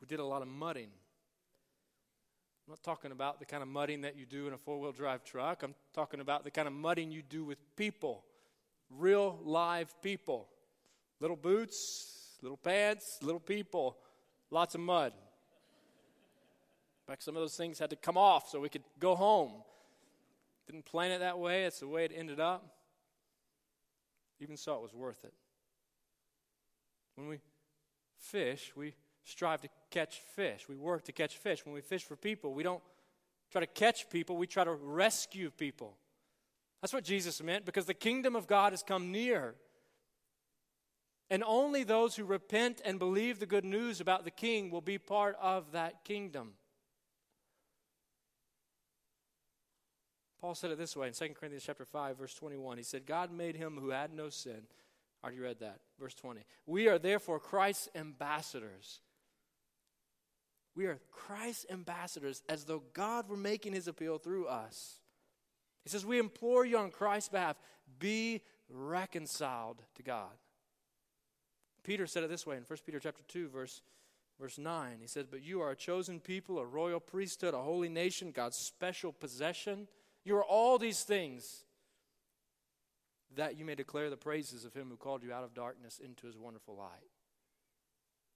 we 0.00 0.06
did 0.06 0.20
a 0.20 0.24
lot 0.24 0.42
of 0.42 0.48
mudding. 0.48 0.90
I'm 2.66 2.72
not 2.72 2.82
talking 2.82 3.12
about 3.12 3.38
the 3.38 3.46
kind 3.46 3.62
of 3.62 3.68
mudding 3.68 4.00
that 4.02 4.16
you 4.16 4.26
do 4.26 4.48
in 4.48 4.52
a 4.52 4.58
four 4.58 4.80
wheel 4.80 4.92
drive 4.92 5.24
truck. 5.24 5.62
I'm 5.62 5.74
talking 5.94 6.20
about 6.20 6.44
the 6.44 6.50
kind 6.50 6.66
of 6.66 6.74
mudding 6.74 7.12
you 7.12 7.22
do 7.22 7.44
with 7.44 7.58
people, 7.76 8.24
real 8.90 9.38
live 9.44 9.94
people. 10.02 10.48
Little 11.20 11.36
boots, 11.36 12.36
little 12.42 12.56
pants, 12.56 13.18
little 13.22 13.40
people, 13.40 13.96
lots 14.50 14.74
of 14.74 14.80
mud. 14.80 15.12
Fact, 17.06 17.22
some 17.22 17.36
of 17.36 17.42
those 17.42 17.56
things 17.56 17.78
had 17.78 17.90
to 17.90 17.96
come 17.96 18.18
off 18.18 18.48
so 18.48 18.60
we 18.60 18.68
could 18.68 18.82
go 18.98 19.14
home. 19.14 19.52
Didn't 20.66 20.84
plan 20.84 21.12
it 21.12 21.20
that 21.20 21.38
way, 21.38 21.64
it's 21.64 21.80
the 21.80 21.86
way 21.86 22.04
it 22.04 22.12
ended 22.14 22.40
up. 22.40 22.74
Even 24.40 24.56
so, 24.56 24.74
it 24.74 24.82
was 24.82 24.92
worth 24.92 25.24
it. 25.24 25.32
When 27.14 27.28
we 27.28 27.38
fish, 28.18 28.72
we 28.74 28.94
strive 29.24 29.60
to 29.62 29.68
catch 29.90 30.20
fish. 30.34 30.68
We 30.68 30.76
work 30.76 31.04
to 31.04 31.12
catch 31.12 31.36
fish. 31.36 31.64
When 31.64 31.74
we 31.74 31.80
fish 31.80 32.02
for 32.04 32.16
people, 32.16 32.52
we 32.52 32.62
don't 32.62 32.82
try 33.52 33.60
to 33.60 33.66
catch 33.66 34.10
people, 34.10 34.36
we 34.36 34.48
try 34.48 34.64
to 34.64 34.72
rescue 34.74 35.50
people. 35.50 35.96
That's 36.82 36.92
what 36.92 37.04
Jesus 37.04 37.42
meant 37.42 37.64
because 37.64 37.86
the 37.86 37.94
kingdom 37.94 38.34
of 38.36 38.46
God 38.46 38.72
has 38.72 38.82
come 38.82 39.12
near. 39.12 39.54
And 41.30 41.42
only 41.44 41.84
those 41.84 42.16
who 42.16 42.24
repent 42.24 42.80
and 42.84 42.98
believe 42.98 43.38
the 43.38 43.46
good 43.46 43.64
news 43.64 44.00
about 44.00 44.24
the 44.24 44.30
king 44.30 44.70
will 44.70 44.80
be 44.80 44.98
part 44.98 45.36
of 45.40 45.72
that 45.72 46.04
kingdom. 46.04 46.52
Paul 50.40 50.54
said 50.54 50.70
it 50.70 50.78
this 50.78 50.96
way 50.96 51.08
in 51.08 51.14
2 51.14 51.28
Corinthians 51.34 51.64
chapter 51.64 51.84
5 51.84 52.18
verse 52.18 52.34
21. 52.34 52.76
He 52.78 52.84
said, 52.84 53.06
"God 53.06 53.30
made 53.30 53.56
him 53.56 53.78
who 53.78 53.90
had 53.90 54.12
no 54.12 54.28
sin." 54.28 54.66
Already 55.22 55.40
read 55.40 55.60
that. 55.60 55.80
Verse 55.98 56.14
20. 56.14 56.42
We 56.66 56.88
are 56.88 56.98
therefore 56.98 57.40
Christ's 57.40 57.88
ambassadors. 57.94 59.00
We 60.76 60.86
are 60.86 61.00
Christ's 61.10 61.66
ambassadors 61.70 62.42
as 62.48 62.64
though 62.64 62.82
God 62.92 63.28
were 63.28 63.36
making 63.36 63.72
his 63.72 63.88
appeal 63.88 64.18
through 64.18 64.46
us. 64.46 65.00
He 65.82 65.90
says, 65.90 66.04
We 66.04 66.18
implore 66.18 66.64
you 66.64 66.78
on 66.78 66.90
Christ's 66.90 67.30
behalf, 67.30 67.56
be 67.98 68.42
reconciled 68.68 69.82
to 69.94 70.02
God. 70.02 70.32
Peter 71.82 72.06
said 72.06 72.24
it 72.24 72.30
this 72.30 72.46
way 72.46 72.56
in 72.56 72.64
1 72.64 72.78
Peter 72.84 73.00
chapter 73.00 73.22
2, 73.28 73.48
verse, 73.48 73.80
verse 74.38 74.58
9. 74.58 74.98
He 75.00 75.06
says, 75.06 75.26
But 75.26 75.42
you 75.42 75.60
are 75.62 75.70
a 75.70 75.76
chosen 75.76 76.20
people, 76.20 76.58
a 76.58 76.64
royal 76.64 77.00
priesthood, 77.00 77.54
a 77.54 77.62
holy 77.62 77.88
nation, 77.88 78.32
God's 78.32 78.56
special 78.56 79.12
possession. 79.12 79.88
You 80.26 80.36
are 80.38 80.44
all 80.44 80.76
these 80.76 81.04
things 81.04 81.62
that 83.36 83.56
you 83.56 83.64
may 83.64 83.76
declare 83.76 84.10
the 84.10 84.16
praises 84.16 84.64
of 84.64 84.74
him 84.74 84.88
who 84.90 84.96
called 84.96 85.22
you 85.22 85.32
out 85.32 85.44
of 85.44 85.54
darkness 85.54 86.00
into 86.04 86.26
his 86.26 86.36
wonderful 86.36 86.74
light. 86.74 87.12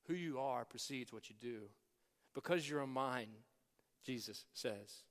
Who 0.06 0.14
you 0.14 0.38
are 0.38 0.64
precedes 0.64 1.12
what 1.12 1.28
you 1.28 1.34
do. 1.40 1.62
Because 2.32 2.70
you're 2.70 2.82
a 2.82 2.86
mine, 2.86 3.30
Jesus 4.06 4.44
says. 4.52 5.02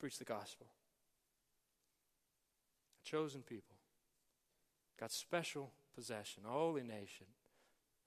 Preach 0.00 0.18
the 0.18 0.24
gospel. 0.24 0.66
A 3.00 3.08
chosen 3.08 3.42
people, 3.42 3.76
God's 4.98 5.14
special 5.14 5.70
possession, 5.94 6.42
a 6.44 6.50
holy 6.50 6.82
nation, 6.82 7.26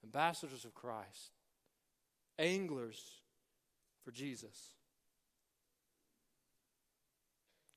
ambassadors 0.04 0.66
of 0.66 0.74
Christ, 0.74 1.32
anglers 2.38 3.22
for 4.04 4.10
Jesus, 4.10 4.74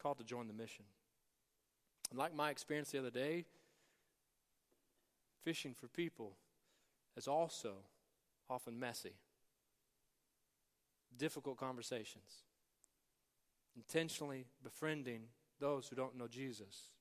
called 0.05 0.19
to 0.19 0.23
join 0.23 0.47
the 0.47 0.53
mission. 0.53 0.85
And 2.11 2.19
like 2.19 2.35
my 2.35 2.51
experience 2.51 2.91
the 2.91 2.99
other 2.99 3.09
day, 3.09 3.45
fishing 5.43 5.73
for 5.73 5.87
people 5.87 6.33
is 7.17 7.27
also 7.27 7.71
often 8.47 8.79
messy. 8.79 9.13
Difficult 11.17 11.57
conversations. 11.57 12.43
Intentionally 13.75 14.45
befriending 14.63 15.21
those 15.59 15.87
who 15.87 15.95
don't 15.95 16.15
know 16.15 16.27
Jesus 16.27 16.91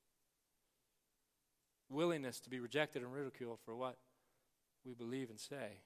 willingness 1.90 2.40
to 2.40 2.48
be 2.48 2.58
rejected 2.58 3.02
and 3.02 3.12
ridiculed 3.12 3.58
for 3.66 3.76
what 3.76 3.98
we 4.82 4.94
believe 4.94 5.28
and 5.28 5.38
say. 5.38 5.82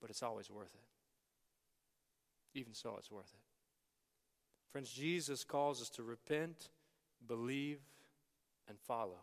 But 0.00 0.10
it's 0.10 0.24
always 0.24 0.50
worth 0.50 0.74
it. 0.74 2.58
Even 2.58 2.74
so, 2.74 2.96
it's 2.98 3.12
worth 3.12 3.32
it. 3.32 3.49
Friends, 4.72 4.90
Jesus 4.90 5.42
calls 5.42 5.82
us 5.82 5.88
to 5.90 6.02
repent, 6.02 6.68
believe, 7.26 7.80
and 8.68 8.78
follow. 8.78 9.18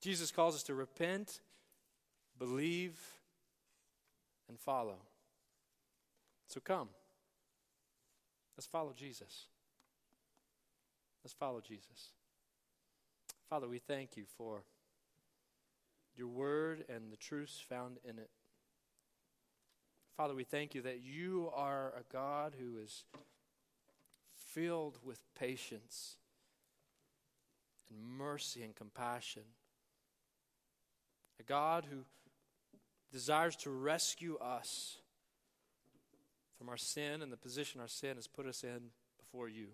Jesus 0.00 0.30
calls 0.30 0.54
us 0.54 0.62
to 0.64 0.74
repent, 0.74 1.40
believe, 2.38 2.98
and 4.48 4.58
follow. 4.58 4.96
So 6.46 6.60
come. 6.60 6.88
Let's 8.56 8.66
follow 8.66 8.92
Jesus. 8.96 9.46
Let's 11.24 11.34
follow 11.34 11.60
Jesus. 11.60 12.12
Father, 13.48 13.68
we 13.68 13.78
thank 13.78 14.16
you 14.16 14.24
for 14.36 14.62
your 16.16 16.28
word 16.28 16.84
and 16.88 17.10
the 17.10 17.16
truths 17.16 17.64
found 17.66 17.98
in 18.04 18.18
it. 18.18 18.30
Father, 20.16 20.34
we 20.34 20.44
thank 20.44 20.74
you 20.74 20.82
that 20.82 21.00
you 21.00 21.50
are 21.54 21.94
a 21.96 22.12
God 22.12 22.56
who 22.58 22.78
is 22.82 23.04
filled 24.58 24.98
with 25.04 25.20
patience 25.38 26.16
and 27.88 28.18
mercy 28.18 28.62
and 28.62 28.74
compassion. 28.74 29.42
A 31.38 31.44
God 31.44 31.86
who 31.88 31.98
desires 33.12 33.54
to 33.56 33.70
rescue 33.70 34.36
us 34.38 34.96
from 36.58 36.68
our 36.68 36.76
sin 36.76 37.22
and 37.22 37.30
the 37.32 37.36
position 37.36 37.80
our 37.80 37.86
sin 37.86 38.16
has 38.16 38.26
put 38.26 38.46
us 38.46 38.64
in 38.64 38.90
before 39.20 39.48
you. 39.48 39.68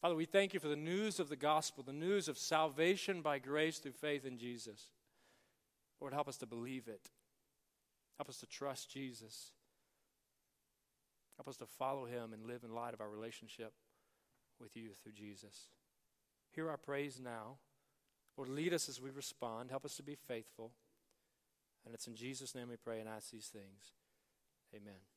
Father, 0.00 0.14
we 0.14 0.24
thank 0.24 0.54
you 0.54 0.60
for 0.60 0.68
the 0.68 0.76
news 0.76 1.20
of 1.20 1.28
the 1.28 1.36
gospel, 1.36 1.84
the 1.86 1.92
news 1.92 2.28
of 2.28 2.38
salvation 2.38 3.20
by 3.20 3.38
grace 3.38 3.78
through 3.78 3.92
faith 3.92 4.24
in 4.24 4.38
Jesus. 4.38 4.86
Lord, 6.00 6.14
help 6.14 6.28
us 6.28 6.38
to 6.38 6.46
believe 6.46 6.88
it. 6.88 7.10
Help 8.16 8.30
us 8.30 8.38
to 8.38 8.46
trust 8.46 8.90
Jesus. 8.90 9.50
Help 11.36 11.48
us 11.48 11.56
to 11.58 11.66
follow 11.66 12.06
him 12.06 12.32
and 12.32 12.46
live 12.46 12.64
in 12.64 12.74
light 12.74 12.94
of 12.94 13.00
our 13.00 13.10
relationship 13.10 13.72
with 14.60 14.76
you 14.76 14.90
through 15.02 15.12
Jesus. 15.12 15.68
Hear 16.52 16.70
our 16.70 16.78
praise 16.78 17.20
now. 17.22 17.58
Lord, 18.36 18.48
lead 18.48 18.72
us 18.72 18.88
as 18.88 19.00
we 19.00 19.10
respond. 19.10 19.70
Help 19.70 19.84
us 19.84 19.96
to 19.96 20.02
be 20.02 20.14
faithful. 20.14 20.72
And 21.84 21.94
it's 21.94 22.06
in 22.06 22.16
Jesus' 22.16 22.54
name 22.54 22.68
we 22.68 22.76
pray 22.76 23.00
and 23.00 23.08
ask 23.08 23.30
these 23.30 23.46
things. 23.46 23.92
Amen. 24.74 25.15